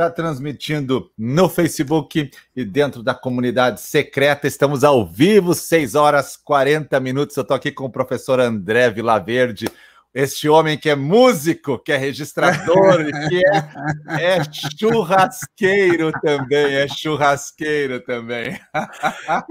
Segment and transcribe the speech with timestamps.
[0.00, 4.46] está transmitindo no Facebook e dentro da comunidade secreta.
[4.46, 7.36] Estamos ao vivo, 6 horas 40 minutos.
[7.36, 9.68] Eu estou aqui com o professor André Vilaverde,
[10.14, 14.42] este homem que é músico, que é registrador, que é, é,
[14.78, 18.58] churrasqueiro também, é churrasqueiro também.
[18.72, 19.44] Ah,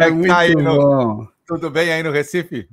[0.00, 2.68] é muito tá no, Tudo bem aí no Recife?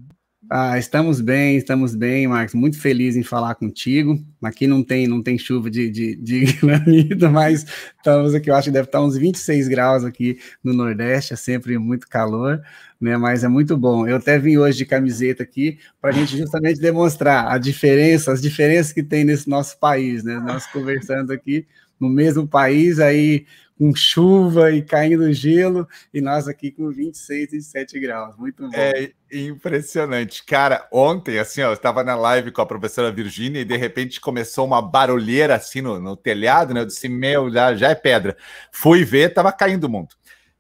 [0.50, 2.54] Ah, estamos bem, estamos bem, Marcos.
[2.54, 4.24] Muito feliz em falar contigo.
[4.44, 7.66] Aqui não tem, não tem chuva de, de, de granito, mas
[7.98, 8.52] estamos aqui.
[8.52, 11.34] Eu acho que deve estar uns 26 graus aqui no Nordeste.
[11.34, 12.62] É sempre muito calor,
[13.02, 13.18] né?
[13.18, 14.08] Mas é muito bom.
[14.08, 18.42] Eu até vim hoje de camiseta aqui para a gente justamente demonstrar a diferença, as
[18.42, 20.40] diferenças que tem nesse nosso país, né?
[20.40, 21.66] Nós conversando aqui
[22.00, 23.46] no mesmo país, aí
[23.78, 28.36] com chuva e caindo gelo, e nós aqui com 26, 27 graus.
[28.38, 28.72] Muito bom.
[28.74, 30.44] É impressionante.
[30.46, 34.22] Cara, ontem, assim, ó, eu estava na live com a professora Virgínia e de repente
[34.22, 36.82] começou uma barulheira assim no, no telhado, né?
[36.82, 38.38] Eu disse, meu, já, já é pedra.
[38.72, 40.16] Fui ver, tava caindo o mundo.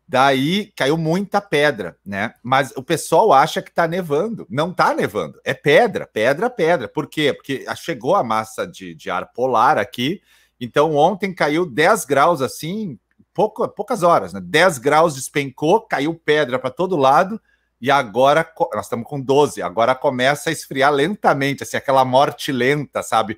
[0.07, 2.33] Daí caiu muita pedra, né?
[2.43, 4.45] Mas o pessoal acha que tá nevando.
[4.49, 6.87] Não tá nevando, é pedra, pedra, pedra.
[6.87, 7.33] Por quê?
[7.33, 10.21] Porque chegou a massa de, de ar polar aqui.
[10.59, 12.99] Então ontem caiu 10 graus assim,
[13.35, 14.39] pouco, poucas horas, né?
[14.41, 17.39] 10 graus despencou, caiu pedra para todo lado,
[17.81, 23.03] e agora nós estamos com 12, agora começa a esfriar lentamente, assim, aquela morte lenta,
[23.03, 23.37] sabe?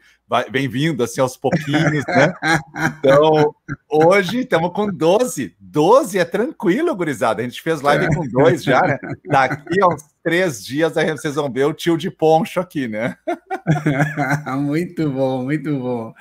[0.51, 2.33] Vem vindo assim aos pouquinhos, né?
[2.99, 3.55] Então,
[3.89, 5.55] hoje estamos com 12.
[5.59, 7.41] 12 é tranquilo, gurizada.
[7.41, 8.97] A gente fez live com dois já, né?
[9.25, 13.15] Daqui a uns três dias aí vocês vão ver o tio de poncho aqui, né?
[14.59, 16.13] muito bom, muito bom.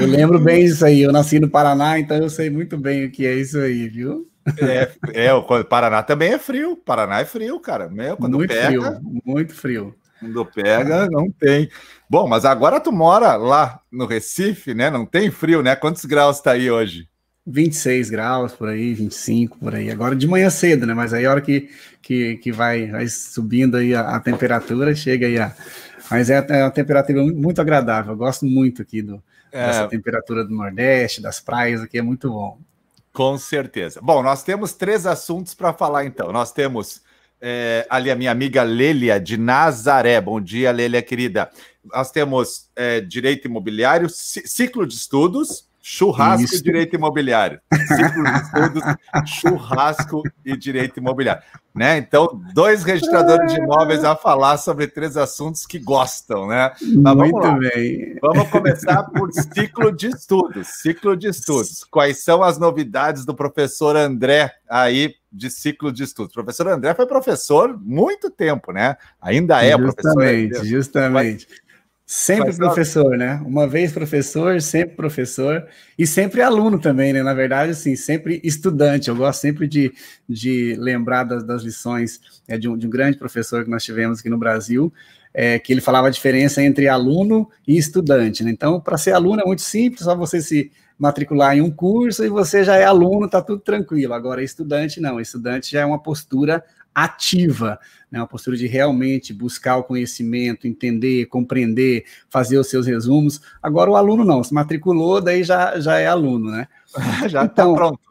[0.00, 1.00] Eu lembro bem disso aí.
[1.00, 4.27] Eu nasci no Paraná, então eu sei muito bem o que é isso aí, viu?
[4.60, 6.76] É, é o Paraná também é frio.
[6.76, 7.88] Paraná é frio, cara.
[7.88, 9.94] Meu, quando muito pega, frio, muito frio.
[10.20, 11.68] Quando pega, não tem.
[12.10, 14.90] Bom, mas agora tu mora lá no Recife, né?
[14.90, 15.76] Não tem frio, né?
[15.76, 17.08] Quantos graus tá aí hoje?
[17.46, 19.90] 26 graus por aí, 25 por aí.
[19.90, 20.92] Agora de manhã cedo, né?
[20.92, 21.70] Mas aí a hora que,
[22.02, 25.54] que, que vai, vai subindo aí a, a temperatura, chega aí a.
[26.10, 28.12] Mas é, é uma temperatura muito agradável.
[28.12, 29.66] Eu gosto muito aqui do, é...
[29.66, 32.58] dessa temperatura do Nordeste, das praias aqui, é muito bom.
[33.18, 34.00] Com certeza.
[34.00, 36.30] Bom, nós temos três assuntos para falar então.
[36.30, 37.02] Nós temos
[37.40, 40.20] é, ali a minha amiga Lélia de Nazaré.
[40.20, 41.50] Bom dia, Lélia, querida.
[41.84, 46.56] Nós temos é, direito imobiliário, ciclo de estudos, Churrasco Isso.
[46.56, 47.60] e direito imobiliário.
[47.72, 48.82] Ciclo de estudos,
[49.26, 51.42] churrasco e direito imobiliário.
[51.74, 51.98] Né?
[51.98, 56.72] Então, dois registradores de imóveis a falar sobre três assuntos que gostam, né?
[56.80, 58.16] Mas Muito vamos bem.
[58.20, 60.66] Vamos começar por ciclo de estudos.
[60.66, 61.84] Ciclo de estudos.
[61.84, 66.32] Quais são as novidades do professor André aí de ciclo de estudos?
[66.32, 68.96] O professor André foi professor muito tempo, né?
[69.22, 70.66] Ainda é justamente, professor.
[70.66, 71.48] Justamente, justamente.
[72.10, 73.38] Sempre Mas, professor, né?
[73.44, 75.66] Uma vez professor, sempre professor,
[75.98, 77.22] e sempre aluno também, né?
[77.22, 79.10] Na verdade, assim, sempre estudante.
[79.10, 79.92] Eu gosto sempre de,
[80.26, 82.18] de lembrar das, das lições
[82.48, 84.90] é, de, um, de um grande professor que nós tivemos aqui no Brasil,
[85.34, 88.42] é, que ele falava a diferença entre aluno e estudante.
[88.42, 88.52] Né?
[88.52, 92.28] Então, para ser aluno é muito simples, só você se matricular em um curso e
[92.30, 94.14] você já é aluno, tá tudo tranquilo.
[94.14, 97.78] Agora, estudante não, estudante já é uma postura ativa,
[98.10, 103.40] né, uma postura de realmente buscar o conhecimento, entender, compreender, fazer os seus resumos.
[103.62, 106.68] Agora o aluno não, se matriculou, daí já, já é aluno, né?
[107.28, 108.07] já está então, pronto.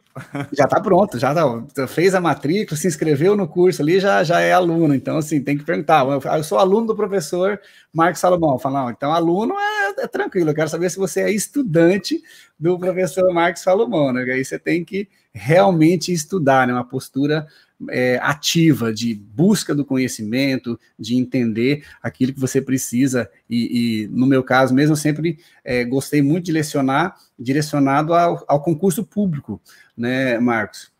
[0.51, 4.39] Já está pronto, já tá, fez a matrícula, se inscreveu no curso ali, já, já
[4.39, 4.93] é aluno.
[4.93, 6.05] Então, assim, tem que perguntar.
[6.05, 7.59] Eu, eu sou aluno do professor
[7.93, 8.59] Marcos Salomão.
[8.59, 12.21] Fala, não, então aluno é, é, tranquilo, eu quero saber se você é estudante
[12.59, 14.23] do professor Marcos Salomão, né?
[14.23, 16.73] Aí você tem que realmente estudar, né?
[16.73, 17.47] Uma postura
[17.89, 23.29] é, ativa de busca do conhecimento, de entender aquilo que você precisa.
[23.49, 28.43] E, e no meu caso mesmo, eu sempre é, gostei muito de lecionar direcionado ao,
[28.47, 29.61] ao concurso público,
[29.97, 30.91] né, Marcos?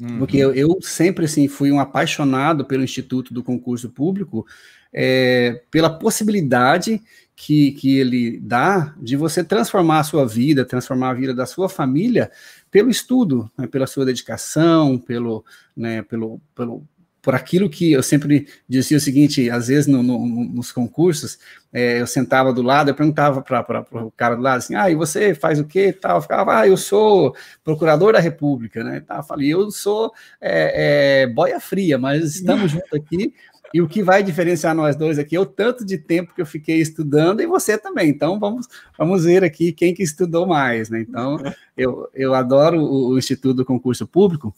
[0.00, 0.18] Uhum.
[0.18, 4.46] Porque eu, eu, sempre assim fui um apaixonado pelo Instituto do Concurso Público,
[4.92, 7.00] é, pela possibilidade
[7.36, 11.68] que, que ele dá de você transformar a sua vida, transformar a vida da sua
[11.68, 12.30] família
[12.70, 15.44] pelo estudo, né, pela sua dedicação, pelo,
[15.76, 16.84] né, pelo, pelo,
[17.24, 21.38] por aquilo que eu sempre dizia o seguinte, às vezes no, no, nos concursos,
[21.72, 24.94] é, eu sentava do lado, eu perguntava para o cara do lado assim, ah, e
[24.94, 26.18] você faz o quê tal?
[26.18, 27.34] Eu ficava, ah, eu sou
[27.64, 29.00] procurador da República, né?
[29.00, 33.32] Tá, eu falei, eu sou é, é, boia fria, mas estamos juntos aqui
[33.72, 36.46] e o que vai diferenciar nós dois aqui é o tanto de tempo que eu
[36.46, 38.08] fiquei estudando e você também.
[38.08, 41.00] Então vamos, vamos ver aqui quem que estudou mais, né?
[41.00, 41.38] Então
[41.76, 44.54] eu, eu adoro o, o Instituto do Concurso Público.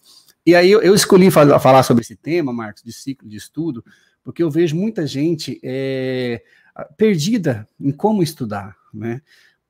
[0.47, 3.85] E aí eu, eu escolhi falar, falar sobre esse tema, Marcos, de ciclo de estudo,
[4.23, 6.41] porque eu vejo muita gente é,
[6.97, 9.21] perdida em como estudar, né?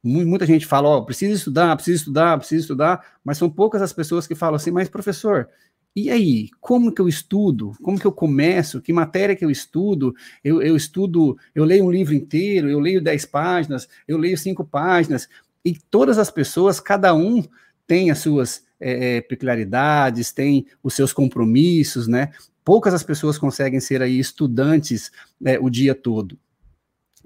[0.03, 4.25] muita gente fala, ó, oh, estudar, precisa estudar, precisa estudar, mas são poucas as pessoas
[4.25, 5.49] que falam assim, mas professor,
[5.97, 7.73] e aí, como que eu estudo?
[7.83, 8.83] Como que eu começo?
[8.83, 10.15] Que matéria que eu estudo?
[10.45, 14.63] Eu, eu estudo, eu leio um livro inteiro, eu leio 10 páginas, eu leio cinco
[14.63, 15.27] páginas,
[15.65, 17.43] e todas as pessoas, cada um
[17.87, 22.31] tem as suas é, peculiaridades, tem os seus compromissos, né?
[22.65, 25.11] Poucas as pessoas conseguem ser aí estudantes
[25.41, 26.39] né, o dia todo.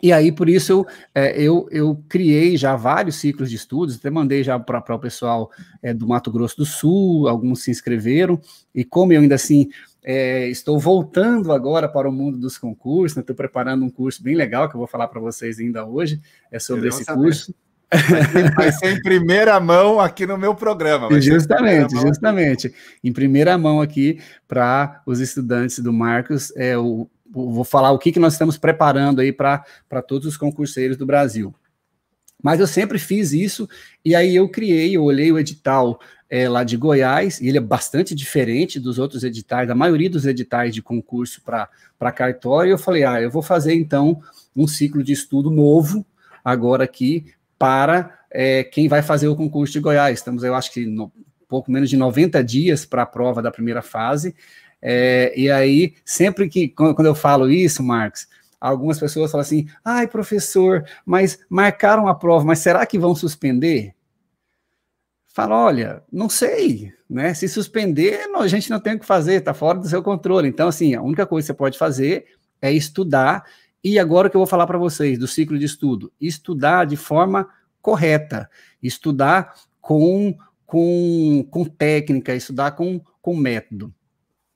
[0.03, 4.09] E aí, por isso, eu, é, eu, eu criei já vários ciclos de estudos, até
[4.09, 5.51] mandei já para o pessoal
[5.83, 8.41] é, do Mato Grosso do Sul, alguns se inscreveram,
[8.75, 9.69] e como eu ainda assim
[10.03, 14.35] é, estou voltando agora para o mundo dos concursos, estou né, preparando um curso bem
[14.35, 16.21] legal que eu vou falar para vocês ainda hoje,
[16.51, 17.23] é sobre esse saber.
[17.23, 17.55] curso.
[18.57, 21.21] Vai ser, em primeira mão aqui no meu programa.
[21.21, 22.75] justamente, justamente.
[23.03, 28.11] Em primeira mão aqui para os estudantes do Marcos, é o vou falar o que,
[28.11, 29.65] que nós estamos preparando aí para
[30.07, 31.55] todos os concurseiros do Brasil.
[32.43, 33.69] Mas eu sempre fiz isso,
[34.05, 37.61] e aí eu criei, eu olhei o edital é, lá de Goiás, e ele é
[37.61, 42.79] bastante diferente dos outros editais, da maioria dos editais de concurso para cartório, e eu
[42.79, 44.21] falei, ah, eu vou fazer então
[44.57, 46.05] um ciclo de estudo novo,
[46.43, 47.27] agora aqui,
[47.61, 50.19] para é, quem vai fazer o concurso de Goiás.
[50.19, 51.12] Estamos, eu acho que no,
[51.47, 54.35] pouco menos de 90 dias para a prova da primeira fase,
[54.81, 58.27] é, e aí, sempre que, quando eu falo isso, Marcos,
[58.59, 63.95] algumas pessoas falam assim: ai, professor, mas marcaram a prova, mas será que vão suspender?
[65.33, 67.35] Fala, olha, não sei, né?
[67.35, 70.49] Se suspender, a gente não tem o que fazer, está fora do seu controle.
[70.49, 72.25] Então, assim, a única coisa que você pode fazer
[72.61, 73.45] é estudar.
[73.82, 77.49] E agora que eu vou falar para vocês do ciclo de estudo, estudar de forma
[77.81, 78.49] correta,
[78.82, 80.37] estudar com,
[80.67, 83.93] com, com técnica, estudar com, com método.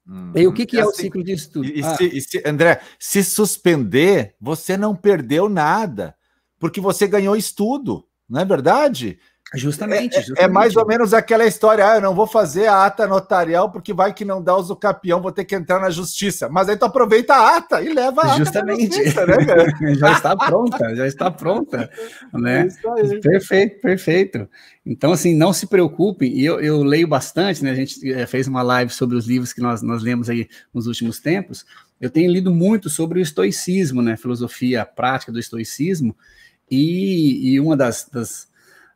[0.06, 0.32] Hum.
[0.34, 1.66] E o que, que é, é assim, o ciclo de estudo?
[1.66, 1.96] E, ah.
[1.96, 6.14] se, e se, André, se suspender, você não perdeu nada,
[6.58, 9.18] porque você ganhou estudo, não é verdade?
[9.54, 12.84] Justamente, é, justamente, é, mais ou menos aquela história: ah, eu não vou fazer a
[12.84, 16.48] ata notarial porque vai que não dá o capião, vou ter que entrar na justiça.
[16.48, 18.36] Mas aí tu aproveita a ata e leva a ata.
[18.36, 18.96] Justamente.
[18.96, 19.36] Justiça, né,
[19.94, 21.90] já está pronta, já está pronta.
[22.32, 22.68] Né?
[22.98, 24.48] É perfeito, perfeito.
[24.86, 27.70] Então, assim, não se preocupem, e eu, eu leio bastante, né?
[27.70, 30.86] A gente eh, fez uma live sobre os livros que nós, nós lemos aí nos
[30.86, 31.64] últimos tempos.
[31.98, 34.16] Eu tenho lido muito sobre o estoicismo, né?
[34.16, 36.14] Filosofia prática do estoicismo,
[36.70, 38.48] e, e uma das, das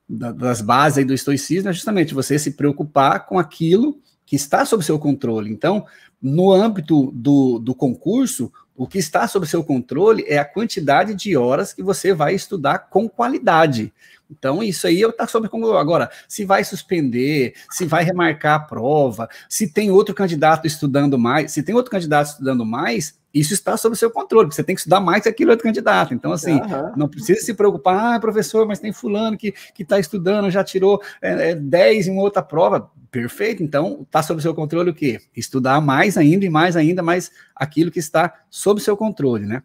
[0.08, 4.98] das bases do estoicismo é justamente você se preocupar com aquilo que está sob seu
[4.98, 5.50] controle.
[5.50, 5.84] Então,
[6.20, 11.36] no âmbito do, do concurso, o que está sob seu controle é a quantidade de
[11.36, 13.92] horas que você vai estudar com qualidade.
[14.30, 15.78] Então, isso aí está sob controle.
[15.78, 21.52] Agora, se vai suspender, se vai remarcar a prova, se tem outro candidato estudando mais,
[21.52, 25.00] se tem outro candidato estudando mais, isso está sob seu controle, você tem que estudar
[25.00, 26.14] mais que aquele outro candidato.
[26.14, 26.92] Então, assim, uhum.
[26.96, 31.50] não precisa se preocupar, ah, professor, mas tem fulano que está estudando, já tirou é,
[31.50, 32.90] é, 10 em outra prova.
[33.10, 35.20] Perfeito, então está sob seu controle o quê?
[35.36, 39.62] Estudar mais ainda e mais ainda, mais aquilo que está sob seu controle, né?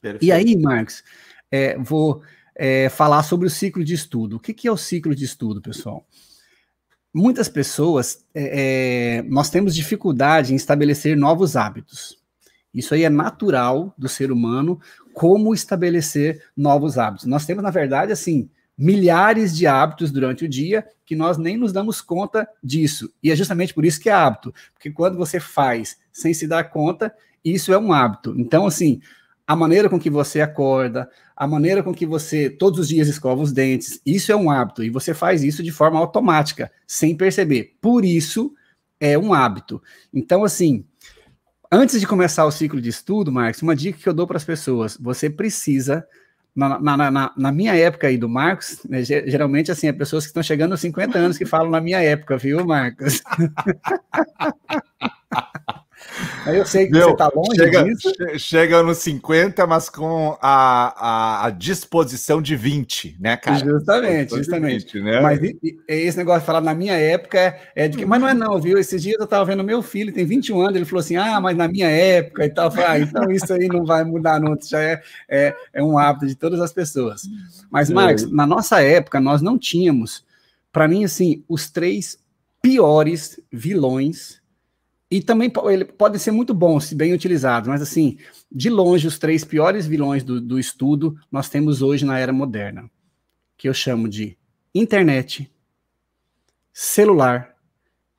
[0.00, 0.24] Perfeito.
[0.24, 1.02] E aí, Marcos,
[1.50, 2.22] é, vou
[2.54, 4.36] é, falar sobre o ciclo de estudo.
[4.36, 6.06] O que, que é o ciclo de estudo, pessoal?
[7.12, 12.23] Muitas pessoas, é, é, nós temos dificuldade em estabelecer novos hábitos.
[12.74, 14.80] Isso aí é natural do ser humano,
[15.12, 17.26] como estabelecer novos hábitos.
[17.26, 21.72] Nós temos, na verdade, assim, milhares de hábitos durante o dia que nós nem nos
[21.72, 23.12] damos conta disso.
[23.22, 26.64] E é justamente por isso que é hábito, porque quando você faz sem se dar
[26.64, 28.34] conta, isso é um hábito.
[28.36, 29.00] Então, assim,
[29.46, 33.42] a maneira com que você acorda, a maneira com que você todos os dias escova
[33.42, 37.76] os dentes, isso é um hábito e você faz isso de forma automática, sem perceber.
[37.80, 38.54] Por isso
[38.98, 39.82] é um hábito.
[40.12, 40.84] Então, assim,
[41.76, 44.44] Antes de começar o ciclo de estudo, Marcos, uma dica que eu dou para as
[44.44, 46.06] pessoas: você precisa,
[46.54, 50.28] na, na, na, na, minha época aí do Marcos, né, geralmente assim, é pessoas que
[50.28, 53.20] estão chegando aos 50 anos que falam na minha época, viu, Marcos?
[56.46, 58.12] Eu sei que Meu, você está longe chega, disso.
[58.38, 60.94] Chega nos 50, mas com a,
[61.42, 63.58] a, a, disposição de 20, né, cara?
[63.58, 64.98] Justamente, justamente.
[64.98, 65.20] 20, né?
[65.20, 68.20] Mas e, e, esse negócio de falar na minha época é, é de que, mas
[68.20, 68.78] não é não, viu?
[68.78, 71.56] Esses dias eu estava vendo meu filho, tem 21 anos, ele falou assim, ah, mas
[71.56, 72.70] na minha época e tal.
[72.70, 76.26] Falei, ah, então isso aí não vai mudar não, já é, é, é um hábito
[76.26, 77.22] de todas as pessoas.
[77.70, 80.24] Mas, Marcos, na nossa época, nós não tínhamos,
[80.70, 82.18] para mim, assim, os três
[82.62, 84.43] piores vilões
[85.14, 88.18] e também ele pode ser muito bom se bem utilizado, mas assim,
[88.50, 92.90] de longe, os três piores vilões do, do estudo nós temos hoje na era moderna,
[93.56, 94.36] que eu chamo de
[94.74, 95.48] internet,
[96.72, 97.54] celular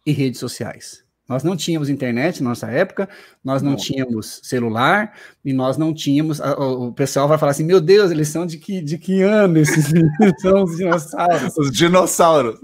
[0.06, 1.04] e redes sociais.
[1.28, 3.10] Nós não tínhamos internet na nossa época,
[3.44, 3.78] nós não, não.
[3.78, 6.40] tínhamos celular e nós não tínhamos.
[6.40, 9.88] O pessoal vai falar assim: meu Deus, eles são de que, de que ano esses
[10.40, 11.58] são os dinossauros?
[11.58, 12.58] Os dinossauros.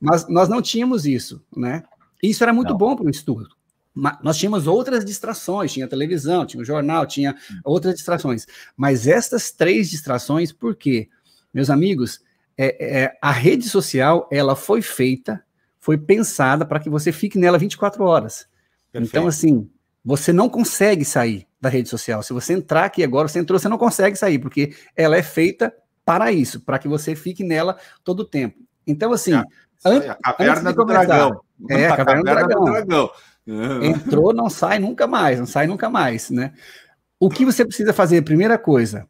[0.00, 1.82] Mas nós não tínhamos isso, né?
[2.22, 2.78] Isso era muito não.
[2.78, 3.50] bom para o estudo.
[4.22, 7.60] Nós tínhamos outras distrações, tinha televisão, tinha o jornal, tinha hum.
[7.64, 8.46] outras distrações.
[8.74, 11.08] Mas estas três distrações, por quê?
[11.52, 12.20] Meus amigos,
[12.56, 15.42] é, é, a rede social ela foi feita
[15.82, 18.46] foi pensada para que você fique nela 24 horas.
[18.92, 19.10] Perfeito.
[19.10, 19.68] Então, assim,
[20.04, 22.22] você não consegue sair da rede social.
[22.22, 25.74] Se você entrar aqui agora, você entrou, você não consegue sair, porque ela é feita
[26.04, 28.60] para isso, para que você fique nela todo o tempo.
[28.86, 29.34] Então, assim.
[29.34, 29.42] É,
[29.84, 31.40] an a caverna do começar, dragão.
[31.68, 32.64] É, a caverna, caverna do, dragão.
[32.64, 33.10] do dragão.
[33.46, 33.82] Uhum.
[33.82, 36.52] Entrou, não sai nunca mais, não sai nunca mais, né?
[37.18, 38.22] O que você precisa fazer?
[38.22, 39.08] Primeira coisa,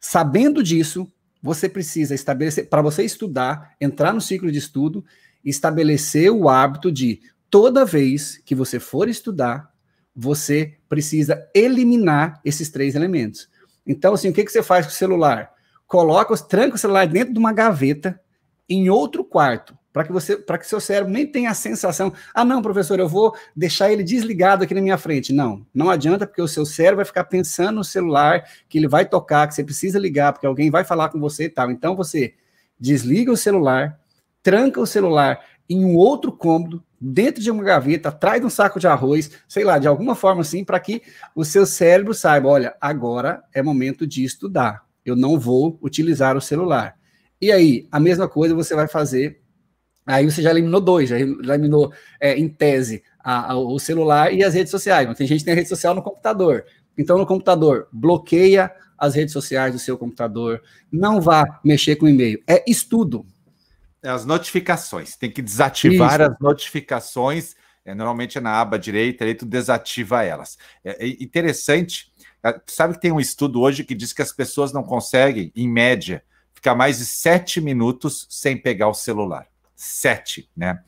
[0.00, 1.06] sabendo disso,
[1.42, 5.04] você precisa estabelecer, para você estudar, entrar no ciclo de estudo,
[5.44, 7.20] estabelecer o hábito de
[7.50, 9.70] toda vez que você for estudar,
[10.14, 13.48] você precisa eliminar esses três elementos.
[13.86, 15.52] Então, assim, o que, que você faz com o celular?
[15.86, 18.20] Coloca, tranca o celular dentro de uma gaveta
[18.68, 22.44] em outro quarto, para que você, para que seu cérebro nem tenha a sensação, ah,
[22.44, 25.32] não, professor, eu vou deixar ele desligado aqui na minha frente.
[25.32, 29.06] Não, não adianta, porque o seu cérebro vai ficar pensando no celular, que ele vai
[29.06, 31.70] tocar, que você precisa ligar, porque alguém vai falar com você e tal.
[31.70, 32.34] Então você
[32.76, 33.96] desliga o celular,
[34.42, 35.38] tranca o celular
[35.70, 39.62] em um outro cômodo, dentro de uma gaveta, atrás de um saco de arroz, sei
[39.62, 41.02] lá, de alguma forma assim, para que
[41.36, 46.40] o seu cérebro saiba: olha, agora é momento de estudar, eu não vou utilizar o
[46.40, 46.96] celular.
[47.40, 49.43] E aí, a mesma coisa você vai fazer.
[50.06, 54.44] Aí você já eliminou dois, já eliminou é, em tese a, a, o celular e
[54.44, 55.06] as redes sociais.
[55.08, 56.64] Mas tem gente que tem rede social no computador.
[56.96, 62.42] Então, no computador, bloqueia as redes sociais do seu computador, não vá mexer com e-mail.
[62.46, 63.26] É estudo.
[64.02, 65.16] É as notificações.
[65.16, 66.30] Tem que desativar Isso.
[66.30, 67.54] as notificações.
[67.84, 70.56] É, normalmente é na aba direita, aí tu desativa elas.
[70.84, 72.12] É, é interessante.
[72.42, 75.68] É, sabe que tem um estudo hoje que diz que as pessoas não conseguem, em
[75.68, 76.22] média,
[76.54, 79.46] ficar mais de sete minutos sem pegar o celular.
[79.74, 80.80] Sete, né?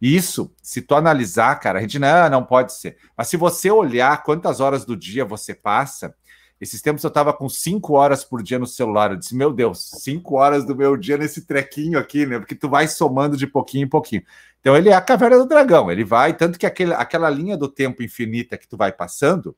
[0.00, 2.96] Isso, se tu analisar, cara, a gente não, não pode ser.
[3.16, 6.14] Mas se você olhar quantas horas do dia você passa,
[6.60, 9.10] esses tempos eu estava com cinco horas por dia no celular.
[9.10, 12.38] Eu disse, meu Deus, cinco horas do meu dia nesse trequinho aqui, né?
[12.38, 14.22] Porque tu vai somando de pouquinho em pouquinho.
[14.60, 15.90] Então ele é a caverna do dragão.
[15.90, 19.54] Ele vai, tanto que aquele, aquela linha do tempo infinita que tu vai passando,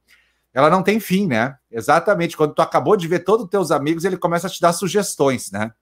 [0.52, 1.56] ela não tem fim, né?
[1.70, 2.36] Exatamente.
[2.36, 5.52] Quando tu acabou de ver todos os teus amigos, ele começa a te dar sugestões,
[5.52, 5.72] né?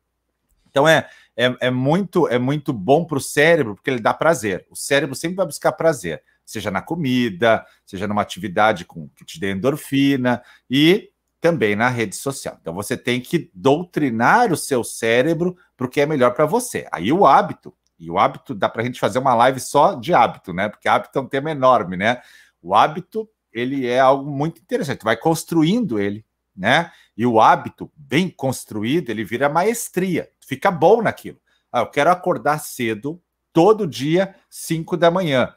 [0.74, 4.66] Então é, é, é muito é muito bom para o cérebro, porque ele dá prazer.
[4.68, 9.40] O cérebro sempre vai buscar prazer seja na comida, seja numa atividade com, que te
[9.40, 12.58] dê endorfina e também na rede social.
[12.60, 16.86] Então você tem que doutrinar o seu cérebro para o que é melhor para você.
[16.92, 20.14] Aí o hábito, e o hábito dá para a gente fazer uma live só de
[20.14, 20.68] hábito, né?
[20.68, 22.20] Porque hábito é um tema enorme, né?
[22.62, 25.04] O hábito ele é algo muito interessante.
[25.04, 26.24] Vai construindo ele,
[26.56, 26.90] né?
[27.16, 30.30] E o hábito bem construído ele vira maestria.
[30.46, 31.38] fica bom naquilo.
[31.72, 33.20] Ah, eu quero acordar cedo
[33.52, 35.52] todo dia, 5 da manhã.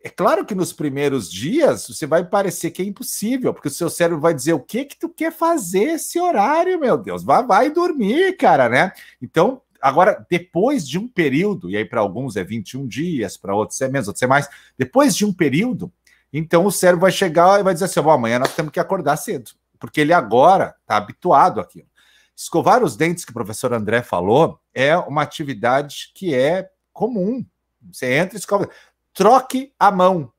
[0.00, 3.90] É claro que nos primeiros dias você vai parecer que é impossível, porque o seu
[3.90, 7.70] cérebro vai dizer o que que tu quer fazer esse horário, meu Deus, vai, vai
[7.70, 8.92] dormir, cara, né?
[9.20, 13.80] Então, agora, depois de um período, e aí para alguns é 21 dias, para outros
[13.80, 15.92] é menos, outros é mais, depois de um período,
[16.32, 19.16] então o cérebro vai chegar e vai dizer assim: bom, amanhã nós temos que acordar
[19.16, 21.88] cedo, porque ele agora está habituado àquilo.
[22.36, 27.44] Escovar os dentes, que o professor André falou, é uma atividade que é comum.
[27.92, 28.68] Você entra e escova
[29.12, 30.32] troque a mão.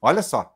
[0.00, 0.52] Olha só.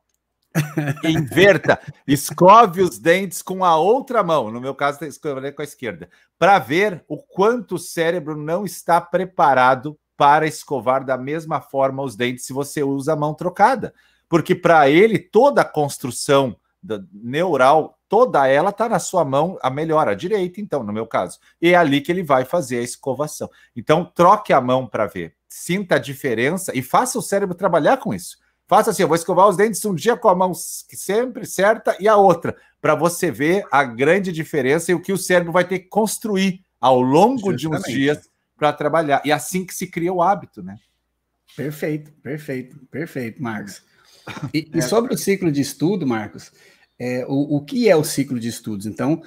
[1.04, 4.50] Inverta, escove os dentes com a outra mão.
[4.50, 9.00] No meu caso, escove com a esquerda, para ver o quanto o cérebro não está
[9.00, 13.94] preparado para escovar da mesma forma os dentes se você usa a mão trocada.
[14.28, 16.56] Porque para ele, toda a construção
[17.12, 21.38] neural, toda ela está na sua mão, a melhor, a direita, então, no meu caso.
[21.60, 23.48] E é ali que ele vai fazer a escovação.
[23.76, 28.14] Então, troque a mão para ver sinta a diferença e faça o cérebro trabalhar com
[28.14, 28.38] isso.
[28.68, 32.06] Faça assim, eu vou escovar os dentes um dia com a mão sempre certa e
[32.06, 35.80] a outra, para você ver a grande diferença e o que o cérebro vai ter
[35.80, 37.58] que construir ao longo Justamente.
[37.58, 39.20] de uns dias para trabalhar.
[39.24, 40.76] E assim que se cria o hábito, né?
[41.56, 43.82] Perfeito, perfeito, perfeito, Marcos.
[44.52, 46.52] E, e sobre o ciclo de estudo, Marcos,
[46.98, 48.86] é, o, o que é o ciclo de estudos?
[48.86, 49.22] Então,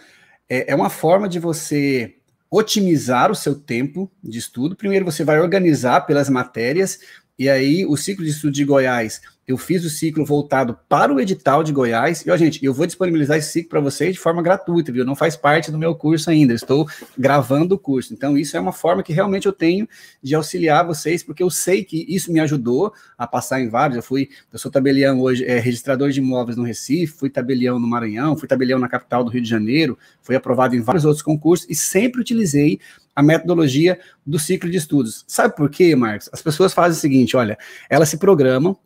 [0.50, 2.16] é, é uma forma de você
[2.50, 4.76] otimizar o seu tempo de estudo.
[4.76, 7.00] Primeiro, você vai organizar pelas matérias,
[7.38, 11.20] e aí o ciclo de estudo de Goiás eu fiz o ciclo voltado para o
[11.20, 12.26] edital de Goiás.
[12.26, 15.04] E, ó, gente, eu vou disponibilizar esse ciclo para vocês de forma gratuita, viu?
[15.04, 18.14] Não faz parte do meu curso ainda, estou gravando o curso.
[18.14, 19.88] Então, isso é uma forma que realmente eu tenho
[20.22, 23.98] de auxiliar vocês, porque eu sei que isso me ajudou a passar em vários.
[23.98, 27.88] Eu fui, eu sou tabelião hoje, é, registrador de imóveis no Recife, fui tabelião no
[27.88, 31.68] Maranhão, fui tabelião na capital do Rio de Janeiro, fui aprovado em vários outros concursos
[31.70, 32.80] e sempre utilizei
[33.16, 35.24] a metodologia do ciclo de estudos.
[35.28, 36.30] Sabe por quê, Marcos?
[36.32, 37.58] As pessoas fazem o seguinte: olha,
[37.90, 38.78] elas se programam,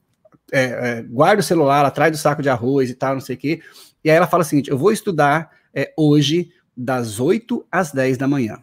[0.51, 3.39] é, é, guarda o celular atrás do saco de arroz e tal, não sei o
[3.39, 3.61] quê.
[4.03, 8.17] E aí ela fala o seguinte: eu vou estudar é, hoje das 8 às 10
[8.17, 8.59] da manhã.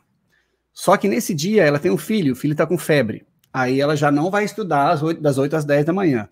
[0.72, 3.26] Só que nesse dia ela tem um filho, o filho está com febre.
[3.52, 6.28] Aí ela já não vai estudar 8, das 8 às 10 da manhã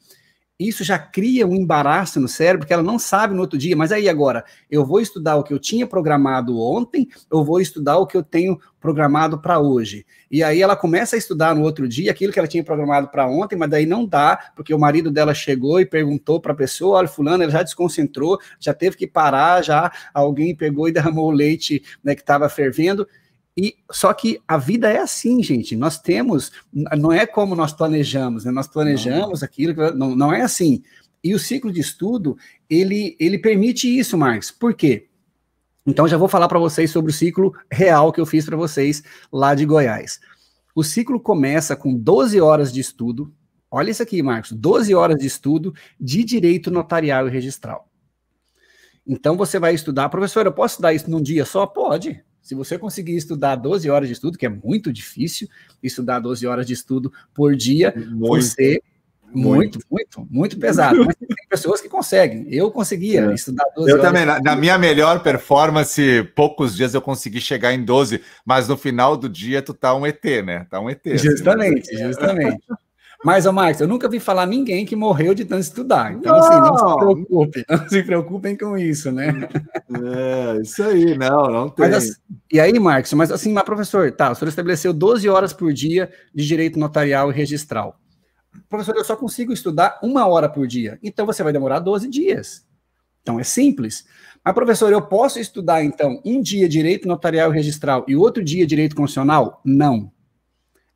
[0.68, 3.92] isso já cria um embaraço no cérebro, porque ela não sabe no outro dia, mas
[3.92, 8.06] aí agora, eu vou estudar o que eu tinha programado ontem, eu vou estudar o
[8.06, 10.04] que eu tenho programado para hoje.
[10.30, 13.26] E aí ela começa a estudar no outro dia aquilo que ela tinha programado para
[13.28, 16.98] ontem, mas daí não dá, porque o marido dela chegou e perguntou para a pessoa,
[16.98, 21.30] olha, fulano, ela já desconcentrou, já teve que parar, já alguém pegou e derramou o
[21.30, 23.06] leite né, que estava fervendo,
[23.56, 25.76] e só que a vida é assim, gente.
[25.76, 28.50] Nós temos, não é como nós planejamos, né?
[28.50, 29.46] Nós planejamos não.
[29.46, 30.82] aquilo, não, não é assim.
[31.22, 32.36] E o ciclo de estudo,
[32.68, 34.50] ele, ele permite isso, Marcos.
[34.50, 35.08] Por quê?
[35.86, 39.02] Então já vou falar para vocês sobre o ciclo real que eu fiz para vocês
[39.30, 40.20] lá de Goiás.
[40.74, 43.32] O ciclo começa com 12 horas de estudo.
[43.70, 47.88] Olha isso aqui, Marcos, 12 horas de estudo de direito notarial e registral.
[49.06, 51.66] Então você vai estudar, professor, eu posso estudar isso num dia só?
[51.66, 52.24] Pode.
[52.42, 55.48] Se você conseguir estudar 12 horas de estudo, que é muito difícil
[55.82, 58.82] estudar 12 horas de estudo por dia, muito, você.
[59.34, 61.02] Muito, muito, muito pesado.
[61.06, 62.46] Mas tem pessoas que conseguem.
[62.52, 63.34] Eu conseguia é.
[63.34, 64.04] estudar 12 eu horas.
[64.04, 68.68] Eu também, na, na, minha melhor performance, poucos dias eu consegui chegar em 12, mas
[68.68, 70.66] no final do dia tu tá um ET, né?
[70.68, 71.06] Tá um ET.
[71.06, 71.18] Assim.
[71.18, 72.04] Justamente, assim.
[72.04, 72.62] justamente.
[73.24, 76.12] Mas, ô Marcos, eu nunca vi falar ninguém que morreu de tanto estudar.
[76.12, 76.44] Então, não.
[76.44, 79.48] assim, não se preocupem, não se preocupem com isso, né?
[79.94, 81.86] É, isso aí, não, não tem.
[81.86, 82.12] Mas, assim,
[82.52, 86.10] e aí, Marcos, mas assim, mas professor, tá, o senhor estabeleceu 12 horas por dia
[86.34, 87.96] de direito notarial e registral.
[88.68, 90.98] Professor, eu só consigo estudar uma hora por dia.
[91.02, 92.66] Então, você vai demorar 12 dias.
[93.22, 94.04] Então, é simples.
[94.44, 98.66] Mas, professor, eu posso estudar, então, um dia direito notarial e registral e outro dia
[98.66, 99.60] direito constitucional?
[99.64, 100.10] Não.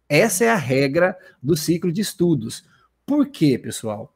[0.09, 2.65] Essa é a regra do ciclo de estudos.
[3.05, 4.13] Por quê, pessoal?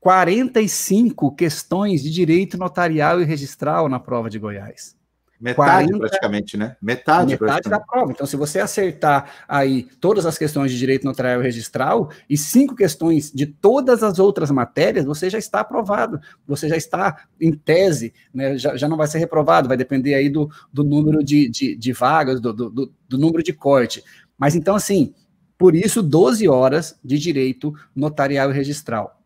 [0.00, 4.96] 45 questões de direito notarial e registral na prova de Goiás.
[5.38, 6.76] Metade 40, praticamente, né?
[6.80, 8.10] Metade, metade da prova.
[8.10, 12.74] Então, se você acertar aí todas as questões de direito notarial e registral e cinco
[12.74, 16.18] questões de todas as outras matérias, você já está aprovado.
[16.46, 18.56] Você já está em tese, né?
[18.56, 21.92] já, já não vai ser reprovado, vai depender aí do, do número de, de, de
[21.92, 24.02] vagas, do, do, do número de corte.
[24.38, 25.14] Mas então, assim,
[25.58, 29.22] por isso, 12 horas de direito notarial e registral.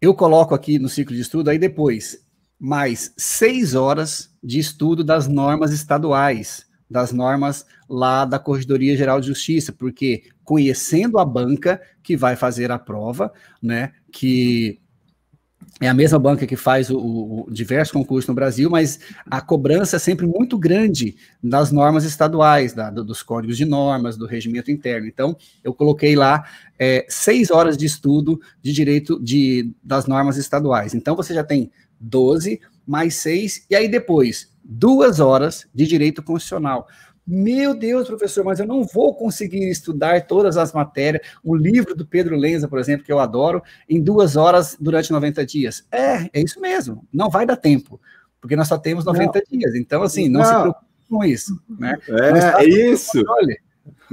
[0.00, 2.24] Eu coloco aqui no ciclo de estudo, aí depois,
[2.58, 9.28] mais seis horas de estudo das normas estaduais, das normas lá da Corregedoria Geral de
[9.28, 14.80] Justiça, porque conhecendo a banca que vai fazer a prova, né, que
[15.80, 19.96] é a mesma banca que faz o, o, diversos concursos no Brasil, mas a cobrança
[19.96, 24.70] é sempre muito grande das normas estaduais, da, do, dos códigos de normas, do regimento
[24.70, 25.06] interno.
[25.06, 26.44] Então, eu coloquei lá
[26.78, 30.94] é, seis horas de estudo de direito de, das normas estaduais.
[30.94, 36.86] Então, você já tem 12 mais seis, e aí depois, duas horas de direito constitucional.
[37.26, 41.26] Meu Deus, professor, mas eu não vou conseguir estudar todas as matérias.
[41.44, 45.46] Um livro do Pedro Lenza, por exemplo, que eu adoro, em duas horas durante 90
[45.46, 45.86] dias.
[45.90, 47.06] É, é isso mesmo.
[47.12, 48.00] Não vai dar tempo,
[48.40, 49.58] porque nós só temos 90 não.
[49.58, 49.74] dias.
[49.74, 50.46] Então, assim, não, não.
[50.46, 51.62] se preocupe com isso.
[51.68, 51.96] Né?
[52.08, 53.22] É, tá é isso.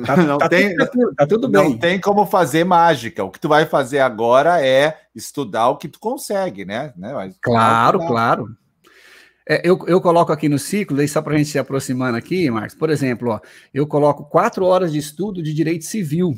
[0.06, 1.64] Tá, não tá tem, tudo, tá tudo bem.
[1.64, 3.24] Não tem como fazer mágica.
[3.24, 6.94] O que tu vai fazer agora é estudar o que tu consegue, né?
[6.96, 7.14] né?
[7.14, 8.56] Mas, claro, claro.
[9.52, 12.52] É, eu, eu coloco aqui no ciclo, daí só para a gente se aproximando aqui,
[12.52, 13.40] Marcos, por exemplo, ó,
[13.74, 16.38] eu coloco quatro horas de estudo de direito civil.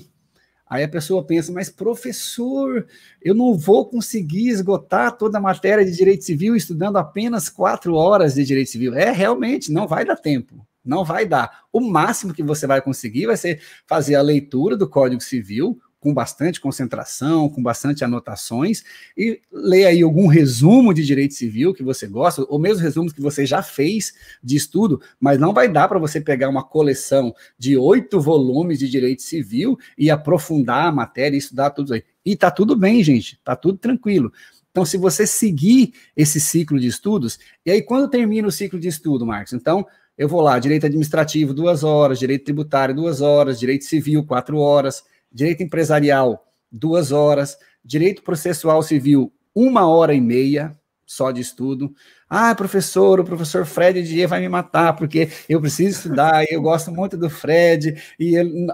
[0.65, 2.87] Aí a pessoa pensa, mas professor,
[3.21, 8.35] eu não vou conseguir esgotar toda a matéria de direito civil estudando apenas quatro horas
[8.35, 8.95] de direito civil.
[8.95, 10.65] É, realmente, não vai dar tempo.
[10.83, 11.65] Não vai dar.
[11.73, 16.13] O máximo que você vai conseguir vai ser fazer a leitura do Código Civil, com
[16.13, 18.83] bastante concentração, com bastante anotações,
[19.15, 23.21] e leia aí algum resumo de direito civil que você gosta, ou mesmo resumos que
[23.21, 27.77] você já fez de estudo, mas não vai dar para você pegar uma coleção de
[27.77, 32.03] oito volumes de direito civil e aprofundar a matéria e estudar tudo aí.
[32.25, 34.33] E tá tudo bem, gente, tá tudo tranquilo.
[34.71, 38.87] Então, se você seguir esse ciclo de estudos, e aí quando termina o ciclo de
[38.87, 39.53] estudo, Marcos?
[39.53, 39.85] Então,
[40.17, 45.03] eu vou lá, direito administrativo, duas horas, direito tributário, duas horas, direito civil, quatro horas,
[45.31, 51.93] direito empresarial, duas horas, Direito processual civil, uma hora e meia só de estudo.
[52.29, 56.91] Ah, professor, o professor Fred Dier vai me matar, porque eu preciso estudar, eu gosto
[56.91, 58.67] muito do Fred, e ele...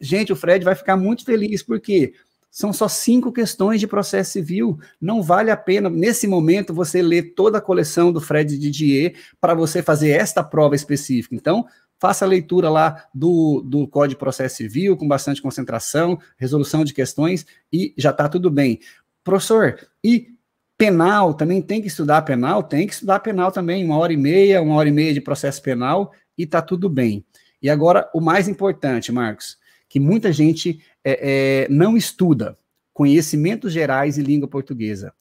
[0.00, 2.12] Gente, o Fred vai ficar muito feliz, porque
[2.50, 4.78] são só cinco questões de processo civil.
[5.00, 9.54] Não vale a pena, nesse momento, você ler toda a coleção do Fred Didier para
[9.54, 11.34] você fazer esta prova específica.
[11.34, 11.66] Então,
[11.98, 16.92] faça a leitura lá do, do Código de Processo Civil, com bastante concentração, resolução de
[16.92, 18.80] questões, e já está tudo bem.
[19.24, 20.28] Professor, e
[20.76, 22.62] penal, também tem que estudar penal?
[22.62, 25.62] Tem que estudar penal também, uma hora e meia, uma hora e meia de processo
[25.62, 27.24] penal, e está tudo bem.
[27.62, 29.56] E agora, o mais importante, Marcos,
[29.88, 32.58] que muita gente é, é, não estuda
[32.92, 35.12] conhecimentos gerais e língua portuguesa.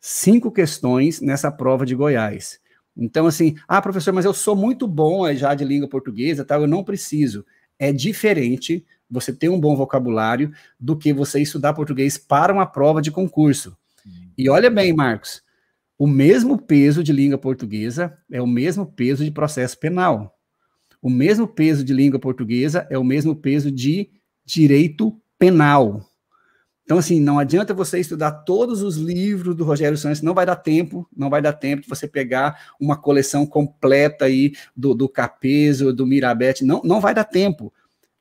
[0.00, 2.58] Cinco questões nessa prova de Goiás.
[3.00, 6.68] Então, assim, ah, professor, mas eu sou muito bom já de língua portuguesa, tal, eu
[6.68, 7.46] não preciso.
[7.78, 13.00] É diferente você ter um bom vocabulário do que você estudar português para uma prova
[13.00, 13.74] de concurso.
[14.36, 15.42] E olha bem, Marcos,
[15.98, 20.38] o mesmo peso de língua portuguesa é o mesmo peso de processo penal.
[21.02, 24.10] O mesmo peso de língua portuguesa é o mesmo peso de
[24.44, 26.06] direito penal.
[26.90, 30.56] Então, assim, não adianta você estudar todos os livros do Rogério Santos, não vai dar
[30.56, 35.92] tempo, não vai dar tempo de você pegar uma coleção completa aí do, do Capeso,
[35.92, 37.72] do Mirabete, não, não vai dar tempo.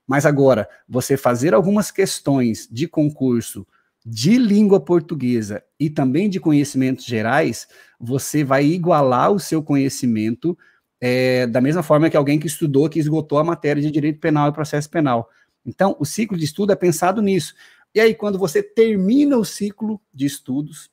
[0.05, 3.65] Mas agora, você fazer algumas questões de concurso
[4.05, 7.67] de língua portuguesa e também de conhecimentos gerais,
[7.99, 10.55] você vai igualar o seu conhecimento
[11.01, 14.47] é, da mesma forma que alguém que estudou, que esgotou a matéria de direito penal
[14.47, 15.27] e processo penal.
[15.65, 17.53] Então, o ciclo de estudo é pensado nisso.
[17.93, 20.91] E aí, quando você termina o ciclo de estudos,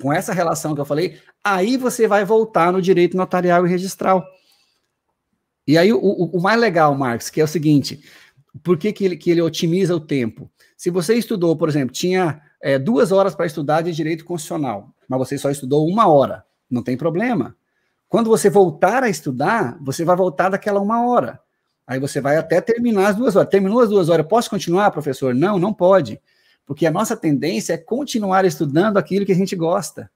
[0.00, 4.24] com essa relação que eu falei, aí você vai voltar no direito notarial e registral.
[5.66, 8.02] E aí, o, o, mais legal, Marcos, que é o seguinte:
[8.62, 10.50] por que, que, ele, que ele otimiza o tempo?
[10.76, 15.18] Se você estudou, por exemplo, tinha é, duas horas para estudar de direito constitucional, mas
[15.18, 17.56] você só estudou uma hora, não tem problema.
[18.08, 21.40] Quando você voltar a estudar, você vai voltar daquela uma hora.
[21.92, 23.50] Aí você vai até terminar as duas horas.
[23.50, 25.34] Terminou as duas horas, posso continuar, professor?
[25.34, 26.18] Não, não pode.
[26.64, 30.10] Porque a nossa tendência é continuar estudando aquilo que a gente gosta.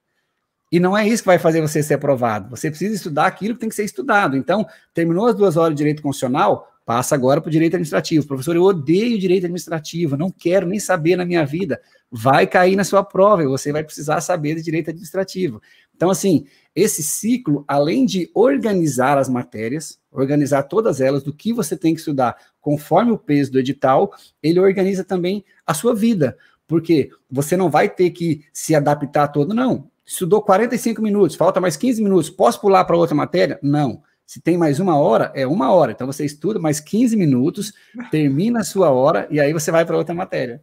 [0.72, 2.48] E não é isso que vai fazer você ser aprovado.
[2.48, 4.38] Você precisa estudar aquilo que tem que ser estudado.
[4.38, 8.26] Então, terminou as duas horas de direito constitucional, passa agora para o direito administrativo.
[8.26, 11.78] Professor, eu odeio direito administrativo, não quero nem saber na minha vida.
[12.10, 15.60] Vai cair na sua prova e você vai precisar saber de direito administrativo.
[15.94, 21.76] Então, assim, esse ciclo, além de organizar as matérias, organizar todas elas do que você
[21.76, 27.10] tem que estudar conforme o peso do edital, ele organiza também a sua vida, porque
[27.30, 29.88] você não vai ter que se adaptar todo, não.
[30.04, 33.58] Estudou 45 minutos, falta mais 15 minutos, posso pular para outra matéria?
[33.62, 34.02] Não.
[34.26, 35.92] Se tem mais uma hora, é uma hora.
[35.92, 37.72] Então você estuda mais 15 minutos,
[38.10, 40.60] termina a sua hora e aí você vai para outra matéria.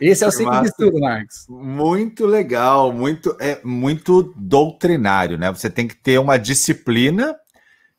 [0.00, 1.46] Esse é o ciclo de estudo, Marcos.
[1.48, 5.50] Muito legal, muito é muito doutrinário, né?
[5.52, 7.36] Você tem que ter uma disciplina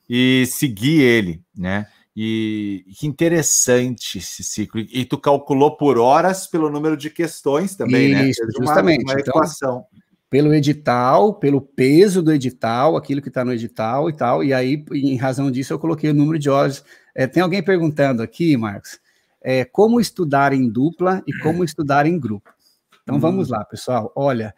[0.09, 1.85] e seguir ele, né?
[2.15, 4.81] E que interessante esse ciclo.
[4.81, 8.29] E tu calculou por horas pelo número de questões também, né?
[8.29, 8.51] Isso, né?
[8.57, 9.03] justamente.
[9.03, 9.85] Uma, uma então, equação.
[9.87, 14.43] Então, pelo edital, pelo peso do edital, aquilo que está no edital e tal.
[14.43, 16.83] E aí, em razão disso, eu coloquei o número de horas.
[17.15, 18.99] É, tem alguém perguntando aqui, Marcos,
[19.41, 22.53] é, como estudar em dupla e como estudar em grupo.
[23.03, 23.19] Então hum.
[23.19, 24.11] vamos lá, pessoal.
[24.15, 24.53] Olha,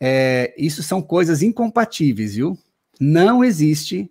[0.00, 2.56] é, isso são coisas incompatíveis, viu?
[2.98, 4.10] Não existe,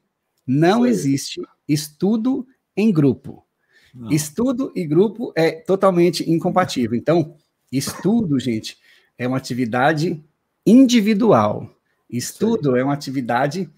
[0.49, 3.45] não existe estudo em grupo.
[3.93, 4.09] Não.
[4.09, 6.97] Estudo e grupo é totalmente incompatível.
[6.97, 7.35] Então,
[7.71, 8.77] estudo, gente,
[9.15, 10.23] é uma atividade
[10.65, 11.71] individual.
[12.09, 12.79] Estudo Sim.
[12.79, 13.69] é uma atividade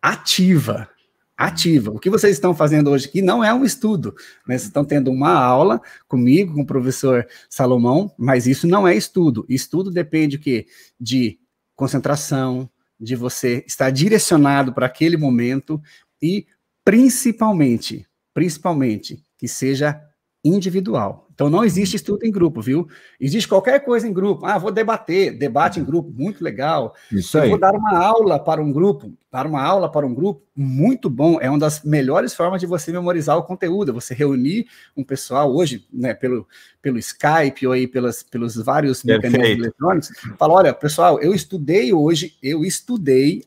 [0.00, 0.88] ativa
[1.36, 1.90] ativa.
[1.90, 4.14] O que vocês estão fazendo hoje aqui não é um estudo,
[4.46, 4.58] né?
[4.58, 9.46] Vocês estão tendo uma aula comigo, com o professor Salomão, mas isso não é estudo.
[9.48, 10.66] Estudo depende de quê?
[11.00, 11.38] De
[11.74, 12.68] concentração,
[13.00, 15.80] de você estar direcionado para aquele momento
[16.22, 16.46] e
[16.84, 20.00] principalmente, principalmente que seja
[20.44, 21.26] individual.
[21.40, 22.86] Então não existe estudo em grupo, viu?
[23.18, 24.44] Existe qualquer coisa em grupo.
[24.44, 26.94] Ah, vou debater, debate em grupo, muito legal.
[27.10, 27.46] Isso aí.
[27.46, 31.08] Eu vou dar uma aula para um grupo, dar uma aula para um grupo, muito
[31.08, 31.38] bom.
[31.40, 33.94] É uma das melhores formas de você memorizar o conteúdo.
[33.94, 36.46] Você reunir um pessoal hoje, né, pelo,
[36.82, 40.10] pelo Skype ou aí pelas, pelos vários mecanismos eletrônicos.
[40.38, 43.44] Fala, olha, pessoal, eu estudei hoje, eu estudei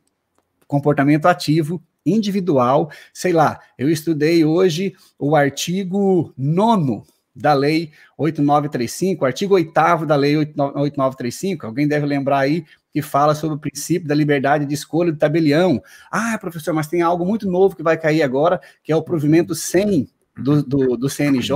[0.68, 9.56] comportamento ativo individual, sei lá, eu estudei hoje o artigo nono da Lei 8935, artigo
[9.56, 14.66] 8 da Lei 8935, alguém deve lembrar aí que fala sobre o princípio da liberdade
[14.66, 15.82] de escolha do tabelião.
[16.12, 19.56] Ah, professor, mas tem algo muito novo que vai cair agora, que é o provimento
[19.56, 21.56] sem do, do, do, CNJ,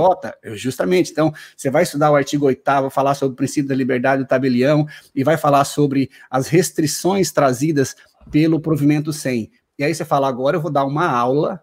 [0.54, 1.12] justamente.
[1.12, 4.86] Então, você vai estudar o artigo 8, falar sobre o princípio da liberdade do tabelião
[5.14, 7.94] e vai falar sobre as restrições trazidas
[8.30, 9.50] pelo provimento 100.
[9.78, 11.62] E aí você fala, agora eu vou dar uma aula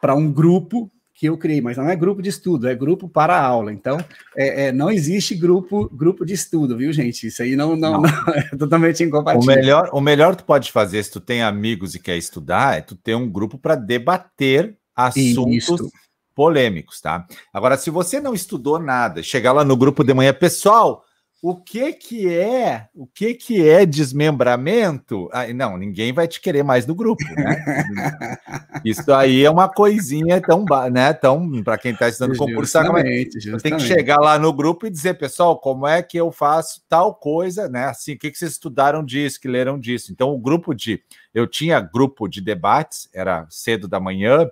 [0.00, 3.36] para um grupo que eu criei, mas não é grupo de estudo, é grupo para
[3.36, 3.72] aula.
[3.72, 3.98] Então,
[4.36, 7.26] é, é, não existe grupo grupo de estudo, viu, gente?
[7.26, 8.02] Isso aí não, não, não.
[8.02, 9.52] não é totalmente incompatível.
[9.52, 12.78] O melhor, o melhor que tu pode fazer se tu tem amigos e quer estudar
[12.78, 15.90] é tu ter um grupo para debater assuntos Isso.
[16.36, 17.26] polêmicos, tá?
[17.52, 21.04] Agora, se você não estudou nada, chegar lá no grupo de manhã, pessoal,
[21.40, 22.88] o que que é?
[22.92, 25.28] O que que é desmembramento?
[25.32, 27.64] Ah, não, ninguém vai te querer mais no grupo, né?
[28.84, 33.76] Isso aí é uma coisinha tão, né, tão para quem está estudando concurso, justamente, tem
[33.76, 37.68] que chegar lá no grupo e dizer, pessoal, como é que eu faço tal coisa,
[37.68, 37.84] né?
[37.84, 40.10] Assim, o que que vocês estudaram disso, que leram disso?
[40.10, 41.00] Então, o grupo de
[41.32, 44.48] eu tinha grupo de debates, era cedo da manhã,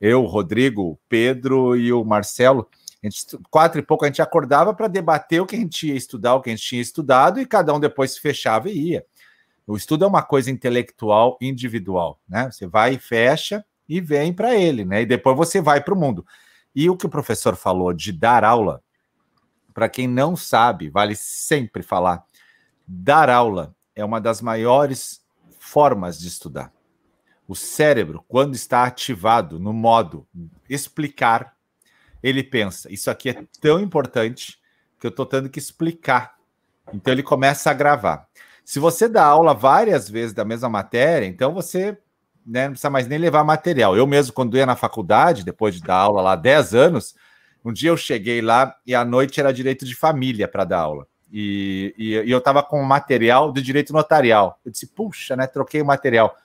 [0.00, 2.68] eu, Rodrigo, Pedro e o Marcelo,
[3.10, 6.34] gente, quatro e pouco a gente acordava para debater o que a gente ia estudar,
[6.34, 9.06] o que a gente tinha estudado, e cada um depois se fechava e ia.
[9.66, 12.50] O estudo é uma coisa intelectual individual, né?
[12.50, 15.02] Você vai e fecha e vem para ele, né?
[15.02, 16.24] E depois você vai para o mundo.
[16.74, 18.82] E o que o professor falou de dar aula,
[19.74, 22.24] para quem não sabe, vale sempre falar:
[22.86, 25.24] dar aula é uma das maiores
[25.58, 26.72] formas de estudar.
[27.48, 30.26] O cérebro, quando está ativado no modo
[30.68, 31.55] explicar,
[32.22, 34.58] ele pensa: isso aqui é tão importante
[34.98, 36.34] que eu estou tendo que explicar.
[36.92, 38.26] Então ele começa a gravar.
[38.64, 41.96] Se você dá aula várias vezes da mesma matéria, então você
[42.44, 43.96] né, não precisa mais nem levar material.
[43.96, 47.14] Eu mesmo, quando ia na faculdade, depois de dar aula lá 10 anos,
[47.64, 51.06] um dia eu cheguei lá e à noite era direito de família para dar aula.
[51.32, 54.60] E, e, e eu estava com material de direito notarial.
[54.64, 55.46] Eu disse, puxa, né?
[55.46, 56.36] Troquei o material.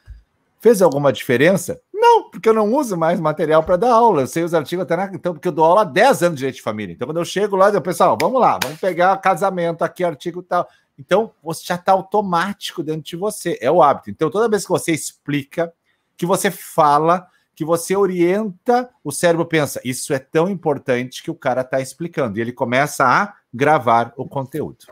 [0.60, 1.80] Fez alguma diferença?
[2.12, 4.24] Não, porque eu não uso mais material para dar aula.
[4.24, 5.06] Eu sei os artigos até na.
[5.06, 6.94] Então, porque eu dou aula há 10 anos de direito de família.
[6.94, 10.68] Então, quando eu chego lá, eu pessoal, vamos lá, vamos pegar casamento aqui, artigo tal.
[11.00, 13.58] Então, você já está automático dentro de você.
[13.62, 14.10] É o hábito.
[14.10, 15.72] Então, toda vez que você explica,
[16.18, 21.36] que você fala, que você orienta, o cérebro pensa: isso é tão importante que o
[21.36, 22.38] cara está explicando.
[22.38, 24.86] E ele começa a gravar o conteúdo.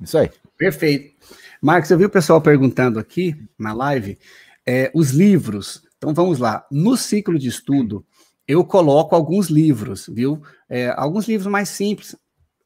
[0.00, 0.30] Isso aí.
[0.56, 1.14] Perfeito.
[1.60, 4.18] Marcos, eu vi o pessoal perguntando aqui na live
[4.66, 5.85] é, os livros.
[5.96, 6.66] Então vamos lá.
[6.70, 8.04] No ciclo de estudo,
[8.46, 10.40] eu coloco alguns livros, viu?
[10.68, 12.16] É, alguns livros mais simples.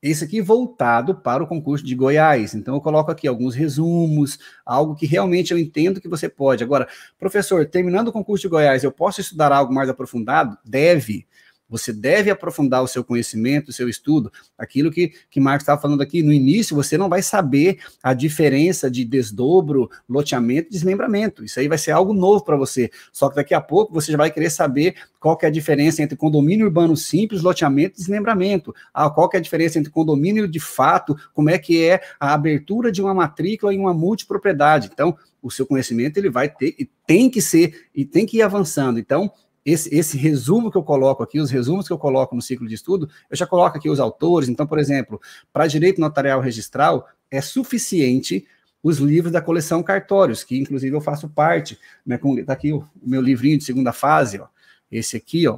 [0.02, 2.54] Esse aqui voltado para o concurso de Goiás.
[2.54, 6.64] Então, eu coloco aqui alguns resumos, algo que realmente eu entendo que você pode.
[6.64, 6.88] Agora,
[7.18, 10.56] professor, terminando o concurso de Goiás, eu posso estudar algo mais aprofundado?
[10.64, 11.26] Deve.
[11.70, 14.30] Você deve aprofundar o seu conhecimento, o seu estudo.
[14.58, 18.90] Aquilo que, que Marcos estava falando aqui no início, você não vai saber a diferença
[18.90, 21.44] de desdobro, loteamento e desmembramento.
[21.44, 22.90] Isso aí vai ser algo novo para você.
[23.12, 26.02] Só que daqui a pouco você já vai querer saber qual que é a diferença
[26.02, 28.74] entre condomínio urbano simples, loteamento e desmembramento.
[28.92, 32.34] Ah, qual que é a diferença entre condomínio de fato, como é que é a
[32.34, 34.90] abertura de uma matrícula em uma multipropriedade.
[34.92, 38.42] Então, o seu conhecimento ele vai ter e tem que ser e tem que ir
[38.42, 38.98] avançando.
[38.98, 39.30] Então,
[39.70, 42.74] esse, esse resumo que eu coloco aqui, os resumos que eu coloco no ciclo de
[42.74, 44.48] estudo, eu já coloco aqui os autores.
[44.48, 45.20] Então, por exemplo,
[45.52, 48.46] para direito notarial registral, é suficiente
[48.82, 51.78] os livros da coleção Cartórios, que inclusive eu faço parte.
[52.04, 54.46] Né, com, tá aqui o, o meu livrinho de segunda fase, ó,
[54.90, 55.56] esse aqui, ó,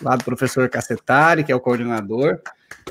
[0.00, 2.40] lá do professor Cassetari, que é o coordenador.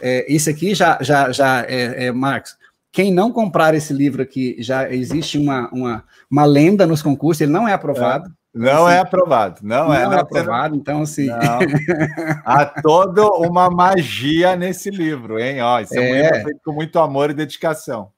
[0.01, 2.55] É, esse aqui já, já, já é, é, Marcos.
[2.91, 7.51] Quem não comprar esse livro aqui, já existe uma, uma, uma lenda nos concursos, ele
[7.51, 8.31] não é aprovado.
[8.57, 8.73] É.
[8.73, 10.05] Não assim, é aprovado, não, não é.
[10.05, 11.27] Não é aprovado, então assim.
[11.27, 11.37] Não.
[12.43, 15.61] Há toda uma magia nesse livro, hein?
[15.61, 18.11] Ó, isso é, é um livro feito com muito amor e dedicação.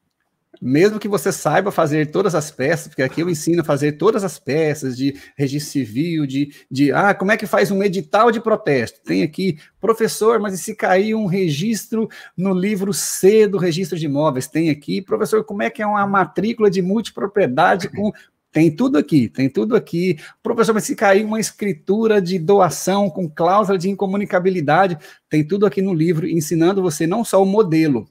[0.62, 4.26] Mesmo que você saiba fazer todas as peças, porque aqui eu ensino a fazer todas
[4.26, 8.42] as peças de registro civil, de, de ah, como é que faz um edital de
[8.42, 9.00] protesto?
[9.02, 14.06] Tem aqui, professor, mas e se cair um registro no livro C do registro de
[14.06, 14.48] imóveis?
[14.48, 18.12] Tem aqui, professor, como é que é uma matrícula de multipropriedade com
[18.52, 20.18] tem tudo aqui, tem tudo aqui.
[20.42, 24.98] Professor, mas se cair uma escritura de doação com cláusula de incomunicabilidade,
[25.30, 28.08] tem tudo aqui no livro, ensinando você não só o modelo.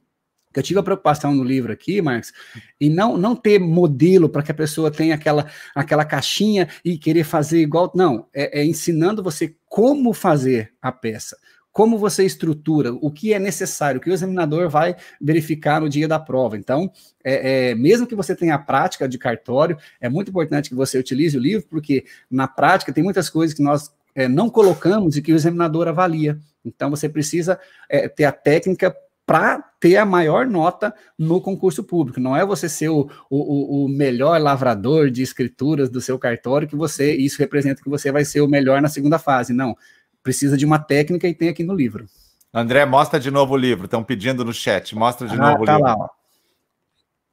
[0.54, 2.32] Eu tive a preocupação no livro aqui, Marcos,
[2.80, 7.24] e não, não ter modelo para que a pessoa tenha aquela, aquela caixinha e querer
[7.24, 7.92] fazer igual.
[7.94, 11.36] Não, é, é ensinando você como fazer a peça
[11.78, 16.08] como você estrutura, o que é necessário, o que o examinador vai verificar no dia
[16.08, 16.56] da prova.
[16.56, 16.90] Então,
[17.22, 20.98] é, é, mesmo que você tenha a prática de cartório, é muito importante que você
[20.98, 25.22] utilize o livro, porque na prática tem muitas coisas que nós é, não colocamos e
[25.22, 26.36] que o examinador avalia.
[26.64, 28.92] Então, você precisa é, ter a técnica
[29.24, 32.18] para ter a maior nota no concurso público.
[32.18, 36.74] Não é você ser o, o, o, melhor lavrador de escrituras do seu cartório que
[36.74, 39.52] você, isso representa que você vai ser o melhor na segunda fase.
[39.52, 39.76] Não
[40.22, 42.06] precisa de uma técnica e tem aqui no livro.
[42.52, 43.84] André, mostra de novo o livro.
[43.84, 44.94] Estão pedindo no chat.
[44.94, 45.98] Mostra de ah, novo tá o livro.
[45.98, 46.10] Lá.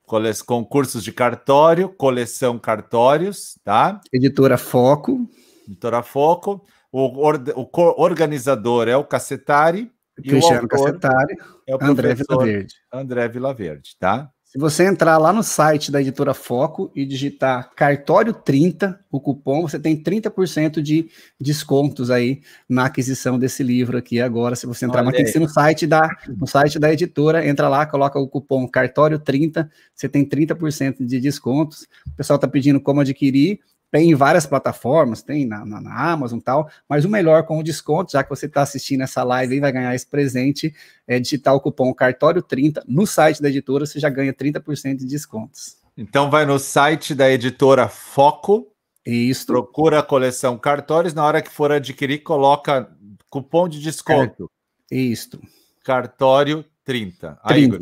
[0.05, 0.31] Cole...
[0.45, 3.99] Concursos de cartório, coleção cartórios, tá?
[4.13, 5.27] Editora Foco.
[5.67, 6.65] Editora Foco.
[6.91, 7.41] O, or...
[7.55, 9.91] o organizador é o Cacetari.
[10.15, 11.35] Cristiano Cacetari.
[11.67, 12.75] É o André Vilaverde.
[12.91, 14.29] André Vilaverde, tá?
[14.55, 19.63] Se você entrar lá no site da editora Foco e digitar cartório 30, o cupom,
[19.63, 22.39] você tem 30% de descontos aí
[22.69, 24.55] na aquisição desse livro aqui agora.
[24.55, 27.45] Se você entrar, Olha mas tem que ser no site da no site da editora,
[27.45, 31.85] entra lá, coloca o cupom cartório 30, você tem 30% de descontos.
[32.07, 33.59] O pessoal está pedindo como adquirir.
[33.91, 37.59] Tem em várias plataformas, tem na, na, na Amazon e tal, mas o melhor com
[37.59, 40.73] o desconto, já que você está assistindo essa live e vai ganhar esse presente,
[41.07, 45.77] é digitar o cupom Cartório30 no site da editora, você já ganha 30% de descontos.
[45.97, 49.45] Então vai no site da editora Foco, isso.
[49.45, 52.89] Procura a coleção cartórios, na hora que for adquirir, coloca
[53.29, 54.49] cupom de desconto.
[54.91, 54.95] É.
[54.95, 55.39] Isso.
[55.83, 57.39] Cartório 30.
[57.47, 57.75] 30.
[57.75, 57.79] Aí,